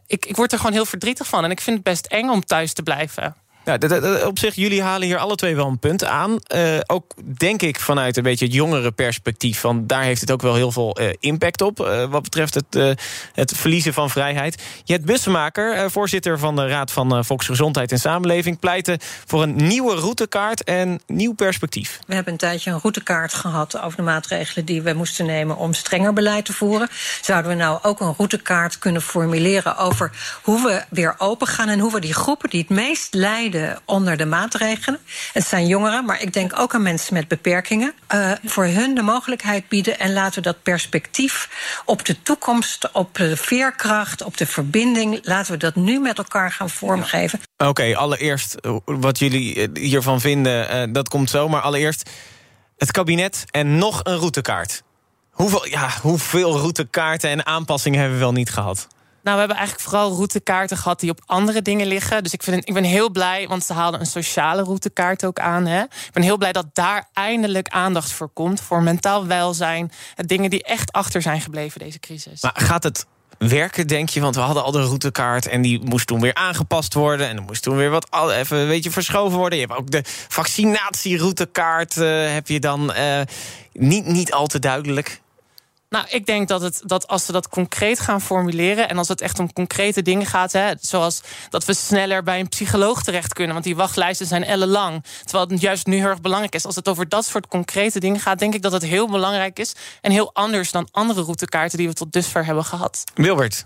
[0.07, 1.45] ik, ik word er gewoon heel verdrietig van.
[1.45, 3.37] En ik vind het best eng om thuis te blijven.
[3.67, 3.79] Ja,
[4.27, 6.39] op zich, jullie halen hier alle twee wel een punt aan.
[6.55, 9.61] Uh, ook denk ik vanuit een beetje het jongere perspectief.
[9.61, 11.81] Van daar heeft het ook wel heel veel uh, impact op.
[11.81, 12.99] Uh, wat betreft het,
[13.33, 14.63] het verliezen van vrijheid.
[14.85, 20.65] Jet Bussemaker, voorzitter van de Raad van Volksgezondheid en Samenleving, pleitte voor een nieuwe routekaart
[20.65, 21.99] en nieuw perspectief.
[22.07, 25.73] We hebben een tijdje een routekaart gehad over de maatregelen die we moesten nemen om
[25.73, 26.89] strenger beleid te voeren.
[27.21, 30.11] Zouden we nou ook een routekaart kunnen formuleren over
[30.43, 33.55] hoe we weer open gaan en hoe we die groepen die het meest lijden
[33.85, 35.01] onder de maatregelen.
[35.33, 37.95] Het zijn jongeren, maar ik denk ook aan mensen met beperkingen.
[38.15, 41.49] Uh, voor hun de mogelijkheid bieden en laten we dat perspectief
[41.85, 46.53] op de toekomst, op de veerkracht, op de verbinding, laten we dat nu met elkaar
[46.53, 47.41] gaan vormgeven.
[47.57, 51.49] Oké, allereerst eh, wat jullie eh, hiervan vinden, dat komt zo.
[51.49, 52.11] Maar allereerst
[52.77, 54.83] het kabinet en nog een routekaart.
[55.31, 58.89] Hoeveel, ja, hoeveel routekaarten en aanpassingen hebben we wel niet gehad?
[59.27, 62.23] Nou, we hebben eigenlijk vooral routekaarten gehad die op andere dingen liggen.
[62.23, 65.67] Dus ik, vind, ik ben heel blij, want ze haalden een sociale routekaart ook aan.
[65.67, 65.83] Hè.
[65.83, 68.61] Ik ben heel blij dat daar eindelijk aandacht voor komt.
[68.61, 69.93] Voor mentaal welzijn.
[70.15, 72.43] Dingen die echt achter zijn gebleven deze crisis.
[72.43, 73.07] Maar gaat het
[73.39, 74.21] werken, denk je?
[74.21, 77.29] Want we hadden al de routekaart en die moest toen weer aangepast worden.
[77.29, 79.59] En er moest toen weer wat even een beetje verschoven worden.
[79.59, 83.21] Je hebt ook de vaccinatieroutekaart, uh, heb je dan uh,
[83.73, 85.21] niet, niet al te duidelijk.
[85.89, 88.89] Nou, ik denk dat, het, dat als we dat concreet gaan formuleren...
[88.89, 90.53] en als het echt om concrete dingen gaat...
[90.53, 91.21] Hè, zoals
[91.51, 93.53] dat we sneller bij een psycholoog terecht kunnen...
[93.53, 95.05] want die wachtlijsten zijn ellenlang.
[95.25, 96.65] Terwijl het juist nu heel erg belangrijk is.
[96.65, 98.39] Als het over dat soort concrete dingen gaat...
[98.39, 99.75] denk ik dat het heel belangrijk is...
[100.01, 101.79] en heel anders dan andere routekaarten...
[101.79, 103.05] die we tot dusver hebben gehad.
[103.15, 103.65] Wilbert,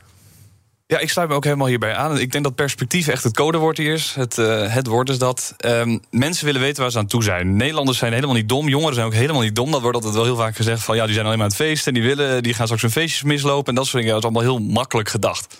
[0.90, 2.18] ja, ik sluit me ook helemaal hierbij aan.
[2.18, 4.14] Ik denk dat perspectief echt het codewoord hier is.
[4.14, 5.54] Het, uh, het woord is dat.
[5.64, 7.56] Um, mensen willen weten waar ze aan toe zijn.
[7.56, 8.68] Nederlanders zijn helemaal niet dom.
[8.68, 9.70] Jongeren zijn ook helemaal niet dom.
[9.70, 11.62] Dat wordt altijd wel heel vaak gezegd van ja, die zijn alleen maar aan het
[11.62, 11.94] feesten.
[11.94, 13.68] En die, willen, die gaan straks hun feestjes mislopen.
[13.68, 14.20] En dat soort dingen.
[14.20, 15.56] Dat is allemaal heel makkelijk gedacht.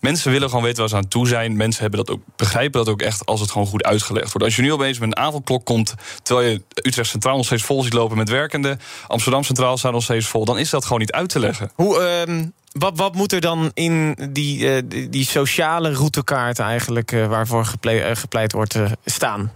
[0.00, 1.56] Mensen willen gewoon weten waar ze aan toe zijn.
[1.56, 4.42] Mensen hebben dat ook, begrijpen dat ook echt als het gewoon goed uitgelegd wordt.
[4.42, 7.82] Als je nu opeens met een avondklok komt, terwijl je Utrecht Centraal nog steeds vol
[7.82, 11.12] ziet lopen met werkenden, Amsterdam Centraal staat nog steeds vol, dan is dat gewoon niet
[11.12, 11.70] uit te leggen.
[11.74, 17.12] Hoe, um, wat, wat moet er dan in die, uh, die, die, sociale routekaart eigenlijk,
[17.12, 19.52] uh, waarvoor gepleit, uh, gepleit wordt, staan?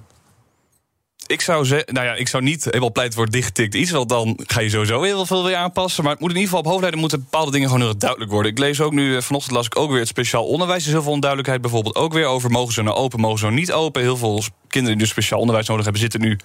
[1.26, 4.38] Ik zou, zeggen, nou ja, ik zou niet helemaal pleiten voor dichtgetikt iets, want dan
[4.46, 6.02] ga je sowieso heel veel weer aanpassen.
[6.02, 8.52] Maar het moet in ieder geval op hoofdlijnen moeten bepaalde dingen gewoon heel duidelijk worden.
[8.52, 10.80] Ik lees ook nu, vanochtend las ik ook weer het speciaal onderwijs.
[10.80, 13.44] Er is heel veel onduidelijkheid bijvoorbeeld ook weer over mogen ze nou open, mogen ze
[13.44, 14.02] nou niet open.
[14.02, 16.38] Heel veel kinderen die dus speciaal onderwijs nodig hebben, zitten nu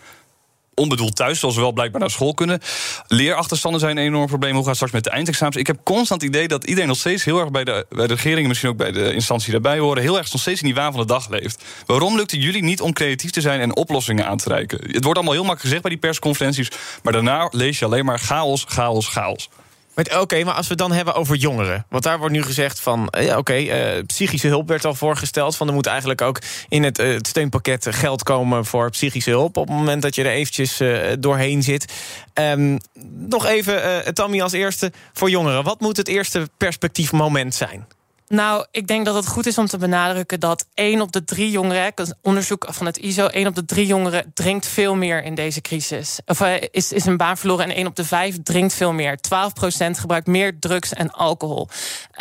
[0.75, 2.59] onbedoeld thuis, zoals ze wel blijkbaar naar school kunnen.
[3.07, 4.55] Leerachterstanden zijn een enorm probleem.
[4.55, 5.57] Hoe gaat straks met de eindexamens?
[5.57, 8.13] Ik heb constant het idee dat iedereen nog steeds heel erg bij de, bij de
[8.13, 8.41] regering...
[8.41, 10.01] en misschien ook bij de instantie daarbij horen...
[10.01, 11.63] heel erg nog steeds in die waan van de dag leeft.
[11.85, 14.79] Waarom lukt het jullie niet om creatief te zijn en oplossingen aan te reiken?
[14.81, 16.71] Het wordt allemaal heel makkelijk gezegd bij die persconferenties...
[17.03, 19.49] maar daarna lees je alleen maar chaos, chaos, chaos.
[19.95, 21.85] Oké, maar als we dan hebben over jongeren.
[21.89, 23.09] Want daar wordt nu gezegd van...
[23.09, 25.55] eh, ja, oké, eh, psychische hulp werd al voorgesteld.
[25.55, 26.39] Van er moet eigenlijk ook
[26.69, 28.65] in het, eh, het steunpakket geld komen...
[28.65, 30.81] voor psychische hulp op het moment dat je er eventjes
[31.19, 31.93] doorheen zit.
[32.33, 32.77] Ehm,
[33.09, 35.63] nog even, Tammy als eerste, voor jongeren.
[35.63, 37.87] Wat moet het eerste perspectiefmoment zijn?
[38.33, 41.51] Nou, ik denk dat het goed is om te benadrukken dat één op de drie
[41.51, 45.35] jongeren, een onderzoek van het ISO, één op de drie jongeren drinkt veel meer in
[45.35, 46.19] deze crisis.
[46.25, 49.17] Of eh, is, is een baan verloren en één op de vijf drinkt veel meer.
[49.17, 49.19] 12%
[49.91, 51.67] gebruikt meer drugs en alcohol.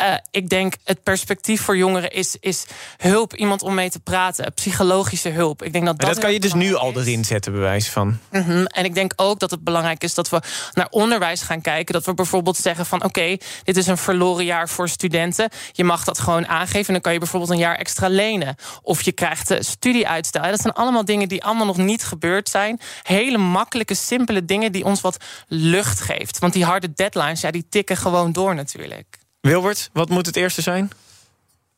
[0.03, 2.65] Uh, ik denk het perspectief voor jongeren is, is
[2.97, 5.63] hulp, iemand om mee te praten, psychologische hulp.
[5.63, 8.19] Ik denk dat Maar dat, dat kan je dus nu al erin zetten, bewijs van.
[8.31, 8.65] Mhm.
[8.65, 10.41] En ik denk ook dat het belangrijk is dat we
[10.73, 11.93] naar onderwijs gaan kijken.
[11.93, 15.49] Dat we bijvoorbeeld zeggen van oké, dit is een verloren jaar voor studenten.
[15.71, 18.55] Je mag dat gewoon aangeven en dan kan je bijvoorbeeld een jaar extra lenen.
[18.81, 20.41] Of je krijgt studieuitstel.
[20.41, 22.79] Dat zijn allemaal dingen die allemaal nog niet gebeurd zijn.
[23.01, 26.39] Hele makkelijke, simpele dingen die ons wat lucht geeft.
[26.39, 29.21] Want die harde deadlines, ja, die tikken gewoon door natuurlijk.
[29.43, 30.91] Wilbert, wat moet het eerste zijn?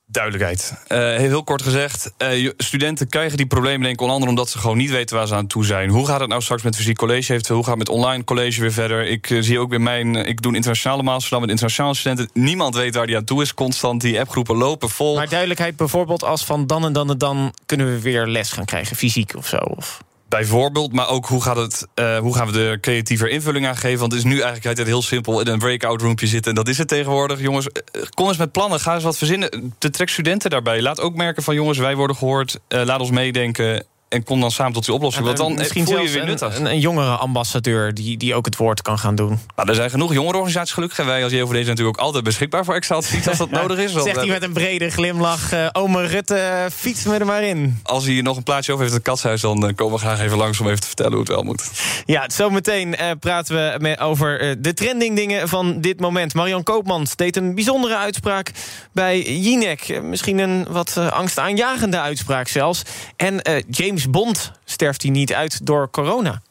[0.05, 0.73] Duidelijkheid.
[0.87, 4.57] Uh, heel kort gezegd, uh, studenten krijgen die problemen denk ik onder andere omdat ze
[4.57, 5.89] gewoon niet weten waar ze aan toe zijn.
[5.89, 7.57] Hoe gaat het nou straks met fysiek college eventueel?
[7.57, 9.07] Hoe gaat het met online college weer verder?
[9.07, 12.29] Ik uh, zie ook weer mijn, ik doe een internationale master met internationale studenten.
[12.33, 14.01] Niemand weet waar die aan toe is constant.
[14.01, 15.15] Die appgroepen lopen vol.
[15.15, 18.65] Maar duidelijkheid bijvoorbeeld als van dan en dan en dan kunnen we weer les gaan
[18.65, 19.57] krijgen, fysiek of zo.
[19.57, 20.03] Of...
[20.29, 23.99] Bijvoorbeeld, maar ook hoe, gaat het, uh, hoe gaan we de creatiever invulling aan geven?
[23.99, 26.51] Want het is nu eigenlijk altijd heel simpel in een breakout roompje zitten.
[26.51, 27.39] En dat is het tegenwoordig.
[27.39, 27.67] Jongens,
[28.13, 28.79] kom eens met plannen.
[28.79, 29.73] Ga eens wat verzinnen.
[29.79, 30.81] De trek studenten daarbij.
[30.81, 32.59] Laat ook merken van jongens, wij worden gehoord.
[32.69, 33.85] Uh, laat ons meedenken.
[34.07, 35.25] En kom dan samen tot die oplossing.
[35.25, 36.55] Want dan misschien voel je weer nuttig.
[36.55, 39.39] een, een, een jongere ambassadeur die, die ook het woord kan gaan doen.
[39.55, 40.99] Nou, er zijn genoeg jongerenorganisaties gelukkig.
[40.99, 43.77] En wij als JOVD zijn natuurlijk ook altijd beschikbaar voor extra advies als dat nodig
[43.77, 43.91] is.
[43.91, 45.53] Zegt hij met een brede glimlach.
[45.53, 47.79] Uh, ome Rutte, fiets me er maar in.
[47.83, 49.41] Als hij nog een plaatsje over heeft in het katshuis...
[49.41, 51.71] dan komen we graag even langs om even te vertellen hoe het wel moet.
[52.05, 56.33] Ja, zometeen uh, praten we met, over de trending dingen van dit moment.
[56.33, 58.51] Marian Koopmans deed een bijzondere uitspraak
[58.91, 60.01] bij Jinek.
[60.01, 62.81] Misschien een wat angstaanjagende uitspraak zelfs.
[63.15, 66.41] En James Bond sterft hij niet uit door corona.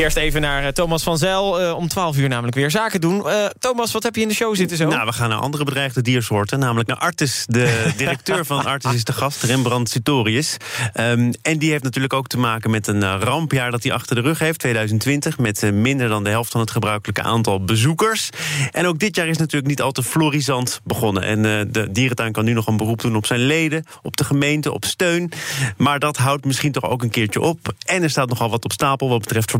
[0.00, 1.62] Eerst even naar uh, Thomas van Zijl.
[1.62, 3.22] Uh, om 12 uur namelijk weer zaken doen.
[3.26, 4.88] Uh, Thomas, wat heb je in de show zitten zo?
[4.88, 6.58] Nou, we gaan naar andere bedreigde diersoorten.
[6.58, 7.44] Namelijk naar Artis.
[7.48, 10.56] De directeur van Artis is de gast, Rembrandt Sitorius.
[10.94, 14.20] Um, en die heeft natuurlijk ook te maken met een rampjaar dat hij achter de
[14.20, 14.58] rug heeft.
[14.58, 18.30] 2020, met minder dan de helft van het gebruikelijke aantal bezoekers.
[18.70, 21.22] En ook dit jaar is natuurlijk niet al te florisant begonnen.
[21.22, 21.42] En
[21.72, 24.84] de dierentuin kan nu nog een beroep doen op zijn leden, op de gemeente, op
[24.84, 25.32] steun.
[25.76, 27.74] Maar dat houdt misschien toch ook een keertje op.
[27.86, 29.50] En er staat nogal wat op stapel wat betreft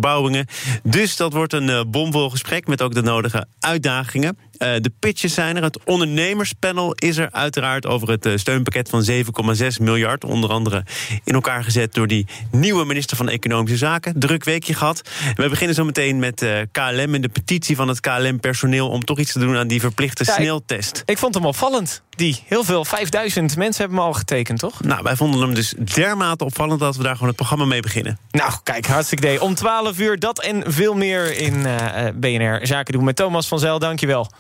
[0.82, 4.38] Dus dat wordt een uh, bomvol gesprek met ook de nodige uitdagingen.
[4.62, 5.62] Uh, de pitches zijn er.
[5.62, 10.24] Het ondernemerspanel is er uiteraard over het uh, steunpakket van 7,6 miljard.
[10.24, 10.84] Onder andere
[11.24, 14.18] in elkaar gezet door die nieuwe minister van Economische Zaken.
[14.18, 15.02] Druk weekje gehad.
[15.34, 18.88] We beginnen zo meteen met uh, KLM en de petitie van het KLM-personeel...
[18.88, 20.98] om toch iets te doen aan die verplichte ja, sneltest.
[20.98, 22.02] Ik, ik vond hem opvallend.
[22.10, 24.82] Die heel veel, 5000 mensen hebben hem al getekend, toch?
[24.82, 26.80] Nou, wij vonden hem dus dermate opvallend...
[26.80, 28.18] dat we daar gewoon het programma mee beginnen.
[28.30, 29.42] Nou, kijk, hartstikke idee.
[29.42, 31.66] Om 12 uur dat en veel meer in
[32.14, 33.78] BNR Zaken doen met Thomas van Zijl.
[33.78, 34.30] Dankjewel.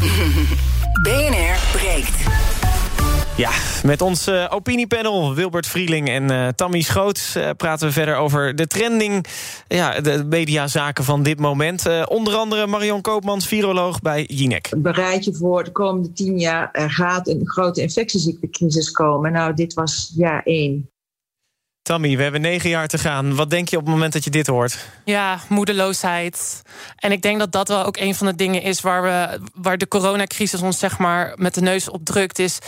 [1.02, 2.28] BNR breekt.
[3.36, 3.50] Ja,
[3.84, 8.56] met ons uh, opiniepanel Wilbert Vrieling en uh, Tammy Schoot uh, praten we verder over
[8.56, 9.26] de trending,
[9.68, 12.06] ja, de mediazaken van dit moment.
[12.06, 14.70] onder andere Marion Koopmans, viroloog bij Jinek.
[14.76, 19.32] Bereid je voor de komende tien jaar, er gaat een grote infectieziektecrisis komen.
[19.32, 20.90] Nou, dit was jaar één.
[21.90, 23.34] Tammy, we hebben negen jaar te gaan.
[23.34, 24.86] Wat denk je op het moment dat je dit hoort?
[25.04, 26.62] Ja, moedeloosheid.
[26.96, 29.78] En ik denk dat dat wel ook een van de dingen is waar, we, waar
[29.78, 32.38] de coronacrisis ons zeg maar met de neus op drukt.
[32.38, 32.58] Is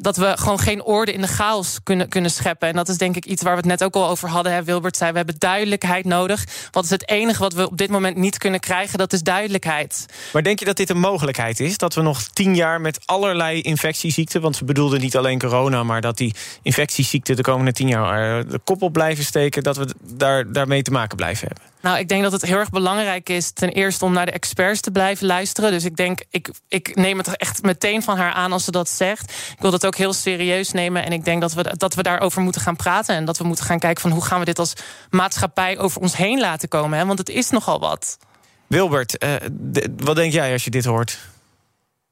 [0.00, 2.68] dat we gewoon geen orde in de chaos kunnen, kunnen scheppen.
[2.68, 4.52] En dat is denk ik iets waar we het net ook al over hadden.
[4.52, 4.62] Hè.
[4.64, 6.44] Wilbert zei, we hebben duidelijkheid nodig.
[6.70, 8.98] Wat is het enige wat we op dit moment niet kunnen krijgen?
[8.98, 10.06] Dat is duidelijkheid.
[10.32, 11.78] Maar denk je dat dit een mogelijkheid is?
[11.78, 14.40] Dat we nog tien jaar met allerlei infectieziekten...
[14.40, 15.82] want we bedoelden niet alleen corona...
[15.82, 19.62] maar dat die infectieziekten de komende tien jaar de kop op blijven steken...
[19.62, 21.64] dat we daar, daarmee te maken blijven hebben?
[21.80, 23.50] Nou, ik denk dat het heel erg belangrijk is...
[23.50, 25.70] ten eerste om naar de experts te blijven luisteren.
[25.70, 28.88] Dus ik denk, ik, ik neem het echt meteen van haar aan als ze dat
[28.88, 29.32] zegt.
[29.52, 31.04] Ik wil dat ook heel serieus nemen.
[31.04, 33.14] En ik denk dat we, dat we daarover moeten gaan praten.
[33.14, 34.72] En dat we moeten gaan kijken van hoe gaan we dit als
[35.10, 36.98] maatschappij over ons heen laten komen.
[36.98, 37.06] Hè?
[37.06, 38.18] Want het is nogal wat.
[38.66, 39.20] Wilbert,
[39.52, 41.18] de, wat denk jij als je dit hoort?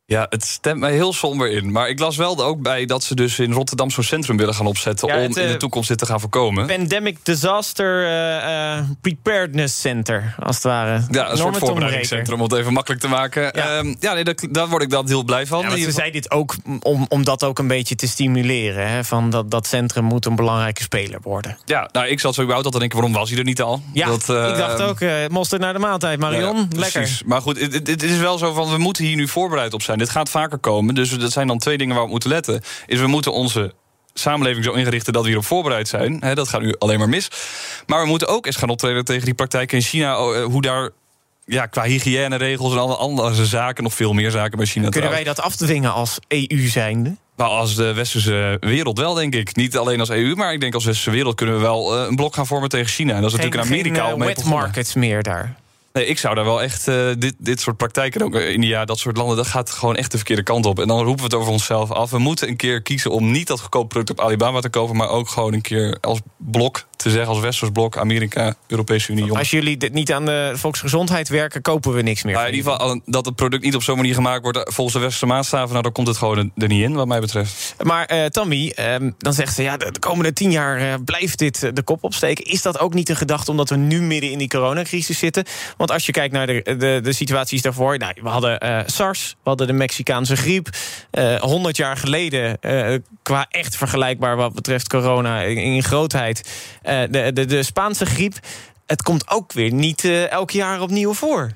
[0.08, 1.72] Ja, het stemt mij heel somber in.
[1.72, 4.66] Maar ik las wel ook bij dat ze dus in Rotterdam zo'n centrum willen gaan
[4.66, 5.08] opzetten...
[5.08, 6.66] Ja, om in de eh, toekomst dit te gaan voorkomen.
[6.66, 10.90] Pandemic Disaster eh, eh, Preparedness Center, als het ware.
[10.90, 13.42] Ja, een Enorme soort voorbereidingscentrum, om het even makkelijk te maken.
[13.54, 15.60] Ja, ja nee, dat, daar word ik dan heel blij van.
[15.60, 18.88] Ja, ze zei dit ook om, om dat ook een beetje te stimuleren.
[18.90, 21.58] Hè, van dat, dat centrum moet een belangrijke speler worden.
[21.64, 23.82] Ja, nou, ik zat zo überhaupt al te denken, waarom was hij er niet al?
[23.92, 26.18] Ja, Dat, ik dacht ook, eh mosterd naar de maaltijd.
[26.18, 27.00] Marion, lekker.
[27.00, 27.22] precies.
[27.22, 29.82] Maar goed, het, het- het is wel zo van, we moeten hier nu voorbereid op
[29.82, 29.94] zijn.
[29.98, 30.94] Dit gaat vaker komen.
[30.94, 32.62] Dus dat zijn dan twee dingen waar we op moeten letten.
[32.86, 33.74] Is we moeten onze
[34.14, 36.20] samenleving zo ingerichten dat we hierop voorbereid zijn.
[36.34, 37.30] Dat gaat nu alleen maar mis.
[37.86, 40.20] Maar we moeten ook eens gaan optreden tegen die praktijken in China.
[40.20, 40.90] oh, eh, Hoe daar
[41.46, 44.88] ja, qua hygiëneregels en alle andere zaken, nog veel meer zaken bij China.
[44.88, 47.16] Kunnen wij dat afdwingen als EU zijnde?
[47.36, 49.56] Nou, als de westerse wereld wel, denk ik.
[49.56, 52.16] Niet alleen als EU, maar ik denk als westerse wereld kunnen we wel eh, een
[52.16, 53.14] blok gaan vormen tegen China.
[53.14, 55.54] En dat is natuurlijk in Amerika geen, al eh, mee markets meer daar.
[55.96, 58.98] Nee, ik zou daar wel echt eh, dit, dit soort praktijken, ook eh, India, dat
[58.98, 60.80] soort landen, dat gaat gewoon echt de verkeerde kant op.
[60.80, 62.10] En dan roepen we het over onszelf af.
[62.10, 65.08] We moeten een keer kiezen om niet dat goedkoop product op Alibaba te kopen, maar
[65.08, 69.32] ook gewoon een keer als blok te zeggen, als westers blok, Amerika, Europese Unie.
[69.32, 72.34] Als jullie dit niet aan de volksgezondheid werken, kopen we niks meer.
[72.46, 74.96] In ieder geval al- dat het product niet op zo'n manier gemaakt wordt eh, volgens
[74.96, 77.74] de westerse maatstaven, nou dan komt het gewoon er niet in, wat mij betreft.
[77.82, 79.62] Maar eh Tammy, ehm, dan zegt ze...
[79.62, 82.44] ja, de, de komende tien jaar blijft dit de kop opsteken.
[82.44, 85.44] Is dat ook niet een gedachte omdat we nu midden in die coronacrisis zitten?
[85.76, 87.98] Want als je kijkt naar de, de, de situaties daarvoor...
[87.98, 90.68] Nou, we hadden eh, SARS, we hadden de Mexicaanse griep.
[91.10, 95.42] Eh 100 jaar geleden, eh, qua echt vergelijkbaar wat betreft corona...
[95.42, 96.50] in, grootheid,
[96.82, 98.34] de, de, de Spaanse griep...
[98.86, 101.50] Het komt ook weer niet elk jaar opnieuw voor.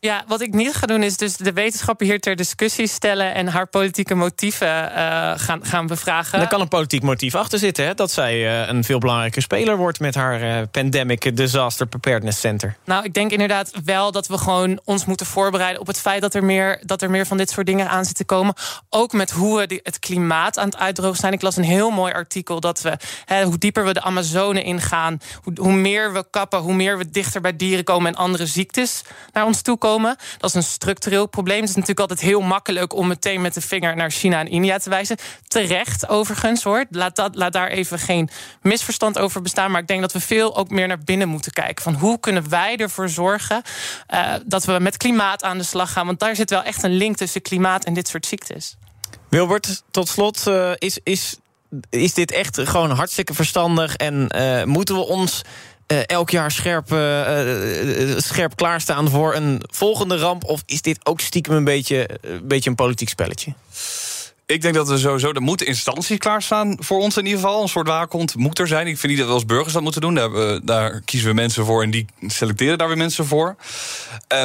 [0.00, 3.46] Ja, wat ik niet ga doen is dus de wetenschapper hier ter discussie stellen en
[3.48, 6.38] haar politieke motieven eh, gaan, gaan bevragen.
[6.38, 7.94] Daar kan een politiek motief achter zitten, hè?
[7.94, 8.32] dat zij
[8.62, 12.76] eh, een veel belangrijke speler wordt met haar eh, Pandemic Disaster Preparedness Center.
[12.84, 16.34] Nou, ik denk inderdaad wel dat we gewoon ons moeten voorbereiden op het feit dat
[16.34, 18.54] er meer, dat er meer van dit soort dingen aan zitten komen.
[18.90, 21.32] Ook met hoe we die- het klimaat aan het uitdrogen zijn.
[21.32, 25.18] Ik las een heel mooi artikel dat we, hè, hoe dieper we de Amazone ingaan,
[25.42, 29.02] hoe, hoe meer we kappen, hoe meer we dichter bij dieren komen en andere ziektes
[29.32, 29.86] naar ons toe komen.
[29.96, 31.60] Dat is een structureel probleem.
[31.60, 34.78] Het is natuurlijk altijd heel makkelijk om meteen met de vinger naar China en India
[34.78, 35.16] te wijzen.
[35.46, 36.84] Terecht, overigens hoor.
[36.90, 38.28] Laat, dat, laat daar even geen
[38.62, 39.70] misverstand over bestaan.
[39.70, 41.82] Maar ik denk dat we veel ook meer naar binnen moeten kijken.
[41.82, 43.62] Van hoe kunnen wij ervoor zorgen
[44.06, 46.06] eh, dat we met klimaat aan de slag gaan?
[46.06, 48.76] Want daar zit wel echt een link tussen klimaat en dit soort ziektes.
[49.28, 51.36] Wilbert, tot slot, eh, is, is,
[51.90, 55.42] is dit echt gewoon hartstikke verstandig en eh, moeten we ons.
[55.88, 60.44] Eh, elk jaar scherp, eh, eh, scherp klaarstaan voor een volgende ramp?
[60.44, 63.52] Of is dit ook stiekem een beetje, een beetje een politiek spelletje?
[64.46, 67.62] Ik denk dat we sowieso, er moeten instanties klaarstaan voor ons in ieder geval.
[67.62, 68.86] Een soort waakhond moet er zijn.
[68.86, 70.14] Ik vind niet dat we als burgers dat moeten doen.
[70.14, 73.56] Daar, daar kiezen we mensen voor en die selecteren daar weer mensen voor.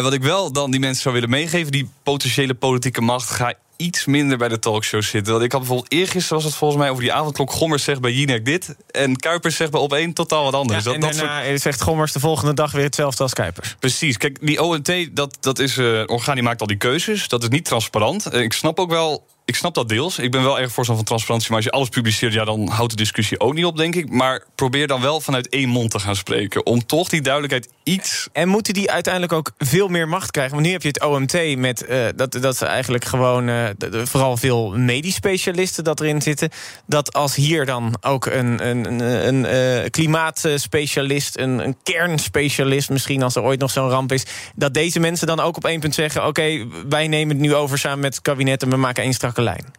[0.02, 3.54] Wat ik wel dan die mensen zou willen meegeven, die potentiële politieke macht, ga
[3.84, 5.32] iets minder bij de talkshows zitten.
[5.34, 7.52] Want ik had bijvoorbeeld eergisteren was het volgens mij over die avondklok.
[7.52, 10.86] Gommers zegt bij Jinek dit en Kuipers zegt bij op één totaal wat anders.
[10.86, 13.76] en daarna zegt Gommers de volgende dag weer hetzelfde als Kuipers.
[13.80, 14.18] Precies.
[14.18, 17.28] Kijk, die OMT, dat, dat is een orgaan die maakt al die keuzes.
[17.28, 18.26] Dat is niet transparant.
[18.26, 19.26] Eh, Ik snap ook wel.
[19.46, 20.20] Ik snap dat deels.
[20.20, 21.50] Ik ben wel erg voorstander van transparantie.
[21.50, 24.10] Maar als je alles publiceert, ja, dan houdt de discussie ook niet op, denk ik.
[24.10, 26.66] Maar probeer dan wel vanuit één mond te gaan spreken.
[26.66, 28.28] Om toch die duidelijkheid iets.
[28.32, 30.54] En moeten die uiteindelijk ook veel meer macht krijgen?
[30.54, 33.66] Want nu heb je het OMT met eh, dat, dat ze eigenlijk gewoon eh,
[34.04, 36.50] vooral veel medisch specialisten dat erin zitten.
[36.88, 43.24] Dat als hier dan ook een, een, een, een eh, klimaatspecialist, een, een kernspecialist, misschien
[43.24, 44.26] als er ooit nog zo'n ramp is,
[44.56, 47.78] dat deze mensen dan ook op één punt zeggen: oké, wij nemen het nu over
[47.78, 49.74] samen met het kabinet en we maken één strakke lijn.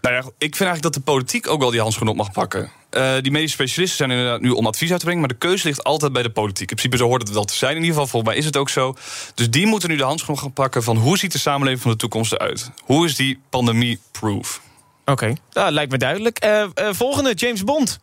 [0.00, 2.70] Nou ja, ik vind eigenlijk dat de politiek ook wel die handschoen op mag pakken.
[2.90, 5.20] Eh, die medische specialisten zijn inderdaad nu om advies uit te brengen.
[5.20, 6.70] Maar de keuze ligt altijd bij de politiek.
[6.70, 7.70] In principe zo hoort het wel te zijn.
[7.70, 8.96] In ieder geval, volgens mij is het ook zo.
[9.34, 11.96] Dus die moeten nu de handschoen gaan pakken van hoe ziet de samenleving van de
[11.96, 12.70] toekomst eruit?
[12.84, 14.60] Hoe is die pandemie-proof?
[15.04, 16.38] Oké, nou, lijkt me duidelijk.
[16.38, 17.98] Eh, eh, volgende, James Bond.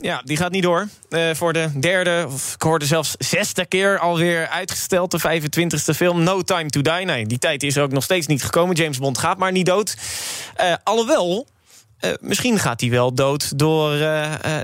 [0.00, 0.88] Ja, die gaat niet door.
[1.08, 5.10] Eh, voor de derde, of ik hoorde zelfs zesde keer alweer uitgesteld.
[5.10, 7.04] De 25e film No Time to Die.
[7.04, 8.76] Nee, die tijd is ook nog steeds niet gekomen.
[8.76, 9.96] James Bond gaat maar niet dood.
[10.54, 11.46] Eh, alhoewel,
[11.98, 13.98] eh, misschien gaat hij wel dood door,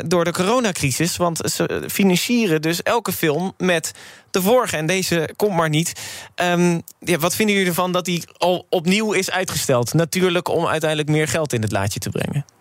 [0.06, 1.16] door de coronacrisis.
[1.16, 3.92] Want ze financieren dus elke film met
[4.30, 4.76] de vorige.
[4.76, 5.92] En deze komt maar niet.
[6.34, 9.94] Ehm, ja, wat vinden jullie ervan dat die al opnieuw is uitgesteld?
[9.94, 12.55] Natuurlijk om uiteindelijk meer geld in het laadje te brengen.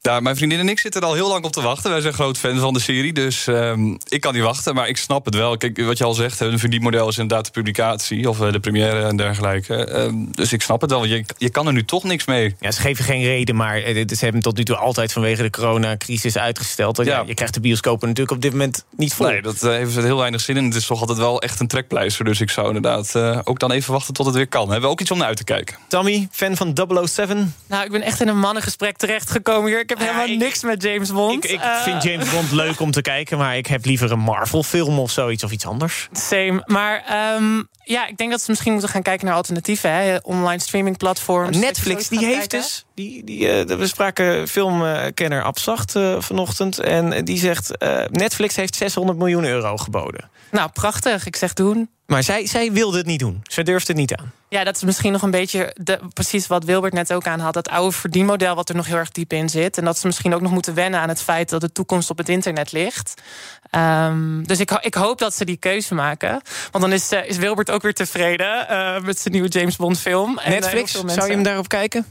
[0.00, 1.90] Ja, mijn vriendin en ik zitten er al heel lang op te wachten.
[1.90, 4.74] Wij zijn groot fan van de serie, dus ehm, ik kan niet wachten.
[4.74, 5.56] Maar ik snap het wel.
[5.56, 8.28] Kijk, wat je al zegt, een verdienmodel is inderdaad de publicatie...
[8.28, 9.84] of eh, de première en dergelijke.
[9.84, 12.56] Ehm, dus ik snap het wel, want je, je kan er nu toch niks mee.
[12.60, 15.50] Ja, ze geven geen reden, maar eh, ze hebben tot nu toe altijd vanwege de
[15.50, 17.04] coronacrisis uitgesteld.
[17.04, 17.22] Ja.
[17.26, 19.26] je krijgt de bioscopen natuurlijk op dit moment niet vol.
[19.26, 20.64] Nee, dat uh, heeft heel weinig zin in.
[20.64, 22.24] Het is toch altijd wel echt een trekpleister.
[22.24, 24.66] Dus ik zou inderdaad uh, ook dan even wachten tot het weer kan.
[24.66, 25.76] We hebben ook iets om naar uit te kijken.
[25.88, 26.72] Tammy, fan van
[27.06, 27.54] 007?
[27.66, 29.80] Nou, ik ben echt in een mannengesprek terechtgekomen hier.
[29.80, 31.44] Ik heb helemaal ik, niks met James Bond.
[31.44, 34.18] Ik, ik uh, vind James Bond leuk om te kijken, maar ik heb liever een
[34.18, 36.08] Marvel-film of zoiets of iets anders.
[36.12, 36.62] Same.
[36.64, 39.90] Maar um, ja, ik denk dat ze misschien moeten gaan kijken naar alternatieven.
[39.90, 40.16] Hè?
[40.16, 41.56] Online streaming platforms.
[41.56, 42.58] Netflix, die heeft kijken.
[42.58, 42.85] dus.
[42.96, 46.78] Die, die, uh, we spraken filmkenner Abzacht uh, vanochtend.
[46.78, 50.30] En die zegt: uh, Netflix heeft 600 miljoen euro geboden.
[50.50, 51.26] Nou, prachtig.
[51.26, 51.88] Ik zeg doen.
[52.06, 53.40] Maar zij, zij wilde het niet doen.
[53.42, 54.32] Zij durfde het niet aan.
[54.48, 57.54] Ja, dat is misschien nog een beetje de, precies wat Wilbert net ook aan had.
[57.54, 59.78] Dat oude verdienmodel wat er nog heel erg diep in zit.
[59.78, 62.18] En dat ze misschien ook nog moeten wennen aan het feit dat de toekomst op
[62.18, 63.22] het internet ligt.
[63.70, 66.40] Um, dus ik, ik hoop dat ze die keuze maken.
[66.70, 69.98] Want dan is, uh, is Wilbert ook weer tevreden uh, met zijn nieuwe James Bond
[69.98, 70.38] film.
[70.38, 72.06] En, Netflix, uh, zou je hem daarop kijken?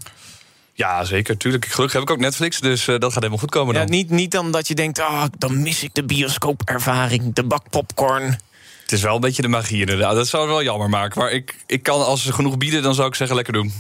[0.78, 1.38] Ja, zeker.
[1.38, 1.66] Tuurlijk.
[1.66, 3.84] Gelukkig heb ik ook Netflix, dus uh, dat gaat helemaal goed komen dan.
[3.84, 7.70] Ja, niet, niet dan dat je denkt, oh, dan mis ik de bioscoopervaring, de bak
[7.70, 8.40] popcorn.
[8.82, 10.16] Het is wel een beetje de magie inderdaad.
[10.16, 11.22] Dat zou het wel jammer maken.
[11.22, 13.74] Maar ik, ik kan, als ze genoeg bieden, dan zou ik zeggen lekker doen.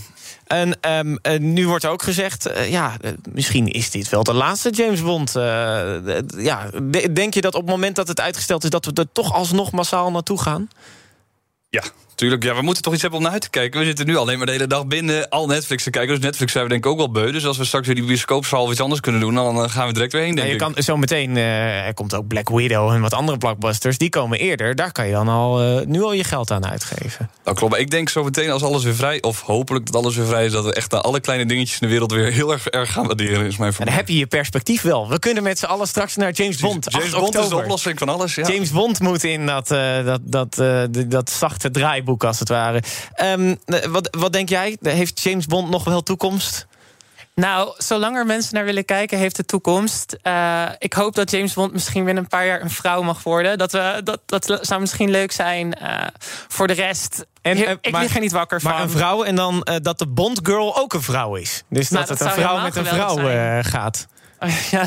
[0.48, 4.34] En um, uh, nu wordt ook gezegd, uh, ja, uh, misschien is dit wel de
[4.34, 5.32] laatste James Bond.
[6.38, 6.70] ja,
[7.12, 8.70] denk je dat op het moment dat het uitgesteld is...
[8.70, 10.68] dat we er toch alsnog massaal naartoe gaan?
[11.70, 11.84] Ja,
[12.16, 13.80] Tuurlijk, ja, we moeten toch iets hebben om naar uit te kijken.
[13.80, 16.16] We zitten nu alleen maar de hele dag binnen al Netflix te kijken.
[16.16, 17.32] Dus Netflix zijn we denk ik ook wel beu.
[17.32, 19.34] Dus als we straks weer die bioscoopzaal iets anders kunnen doen...
[19.36, 20.60] dan gaan we direct weer heen, denk ja, je.
[20.60, 23.98] Kan zo meteen, uh, er komt ook Black Widow en wat andere blockbusters.
[23.98, 24.76] Die komen eerder.
[24.76, 27.30] Daar kan je dan al uh, nu al je geld aan uitgeven.
[27.44, 27.78] Dat klopt.
[27.78, 29.22] Ik denk zo meteen als alles weer vrij...
[29.22, 30.52] of hopelijk dat alles weer vrij is...
[30.52, 33.46] dat we echt alle kleine dingetjes in de wereld weer heel erg, erg gaan waarderen.
[33.46, 35.10] Is mijn en dan heb je je perspectief wel.
[35.10, 36.88] We kunnen met z'n allen straks naar James Bond.
[36.92, 37.44] James Bond oktober.
[37.44, 38.48] is de oplossing van alles, ja.
[38.48, 41.72] James Bond moet in dat, uh, dat, dat, dat, dat zachte
[42.06, 42.84] draaiboek als het ware.
[43.22, 43.58] Um,
[43.92, 44.78] wat, wat denk jij?
[44.82, 46.68] Heeft James Bond nog wel toekomst?
[47.36, 50.18] Nou, zolang er mensen naar willen kijken, heeft het toekomst.
[50.24, 53.58] Uh, ik hoop dat James Bond misschien binnen een paar jaar een vrouw mag worden.
[53.58, 55.78] Dat, we, dat, dat zou misschien leuk zijn.
[55.82, 56.02] Uh,
[56.48, 57.26] voor de rest.
[57.42, 58.72] En, ik maar, lig er niet wakker van.
[58.72, 61.64] Maar een vrouw en dan dat de Bond girl ook een vrouw is.
[61.70, 63.18] Dus nou, dat, dat het een vrouw met een vrouw
[63.62, 64.08] gaat.
[64.72, 64.86] ja,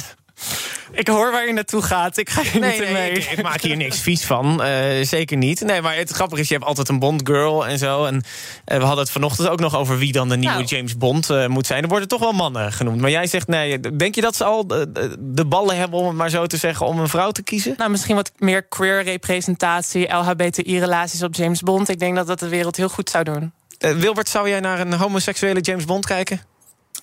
[0.93, 2.17] ik hoor waar je naartoe gaat.
[2.17, 3.11] Ik ga nee, niet nee, mee.
[3.11, 4.65] Ik, ik, maak hier niks vies van.
[4.65, 5.61] Uh, zeker niet.
[5.61, 8.05] Nee, maar het grappige is, je hebt altijd een Bond girl en zo.
[8.05, 8.21] En uh,
[8.65, 10.67] we hadden het vanochtend ook nog over wie dan de nieuwe nou.
[10.67, 11.83] James Bond uh, moet zijn.
[11.83, 13.01] Er worden toch wel mannen genoemd.
[13.01, 16.17] Maar jij zegt, nee, denk je dat ze al de, de, ballen hebben, om het
[16.17, 17.75] maar zo te zeggen, om een vrouw te kiezen?
[17.77, 21.89] Nou, misschien wat meer queer representatie, LHBTI-relaties op James Bond.
[21.89, 23.53] Ik denk dat dat de wereld heel goed zou doen.
[23.79, 26.41] Wilbert, zou jij naar een homoseksuele James Bond kijken?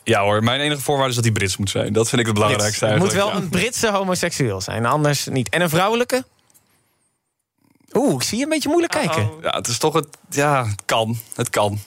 [0.05, 1.93] Ja hoor, mijn enige voorwaarde is dat hij Brits moet zijn.
[1.93, 3.35] Dat vind ik het belangrijkste Het moet wel ja.
[3.35, 5.49] een Britse homoseksueel zijn, anders niet.
[5.49, 6.25] En een vrouwelijke?
[7.93, 9.21] Oeh, ik zie je een beetje moeilijk kijken.
[9.21, 9.41] Uh -oh.
[9.41, 10.07] Ja, het is toch het...
[10.29, 11.17] Ja, het kan.
[11.35, 11.79] Het kan.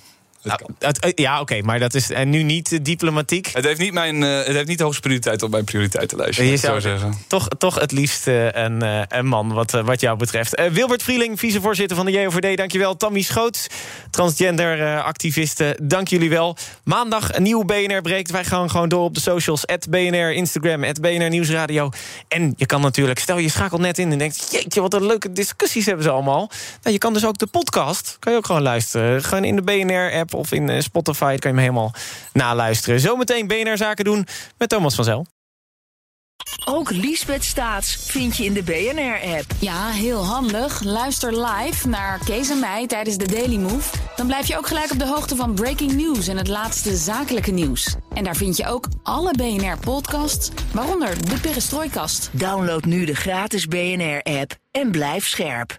[0.48, 3.50] Nou, het, ja, oké, okay, maar dat is en nu niet uh, diplomatiek.
[3.52, 6.50] Het heeft niet, mijn, uh, het heeft niet de hoogste prioriteit op mijn prioriteitenlijstje.
[6.50, 7.14] Je zou zeggen.
[7.26, 10.62] Toch, toch het liefst uh, een, een man, wat, wat jou betreft.
[10.72, 12.96] Wilbert Vrieling, vicevoorzitter van de JOVD, dankjewel.
[12.96, 13.66] Tammy Schoots,
[14.10, 16.56] transgender activiste, dank jullie wel.
[16.84, 18.30] Maandag een nieuw BNR breekt.
[18.30, 19.64] Wij gaan gewoon door op de socials.
[19.90, 21.90] BNR, Instagram, BNR Nieuwsradio.
[22.28, 24.48] En je kan natuurlijk, stel je schakelt net in en denkt...
[24.50, 26.50] jeetje, wat een leuke discussies hebben ze allemaal.
[26.82, 29.22] Nou, je kan dus ook de podcast, kan je ook gewoon luisteren.
[29.22, 31.36] Gewoon in de BNR-app of in Spotify.
[31.36, 31.92] kan je hem helemaal
[32.32, 33.00] naluisteren.
[33.00, 34.26] Zometeen BNR Zaken doen
[34.58, 35.26] met Thomas van Zel.
[36.64, 39.44] Ook Liesbeth Staats vind je in de BNR-app.
[39.60, 40.82] Ja, heel handig.
[40.82, 43.96] Luister live naar Kees en mij tijdens de Daily Move.
[44.16, 47.50] Dan blijf je ook gelijk op de hoogte van breaking news en het laatste zakelijke
[47.50, 47.96] nieuws.
[48.14, 52.30] En daar vind je ook alle BNR-podcasts, waaronder de Perestrooikast.
[52.32, 55.78] Download nu de gratis BNR-app en blijf scherp.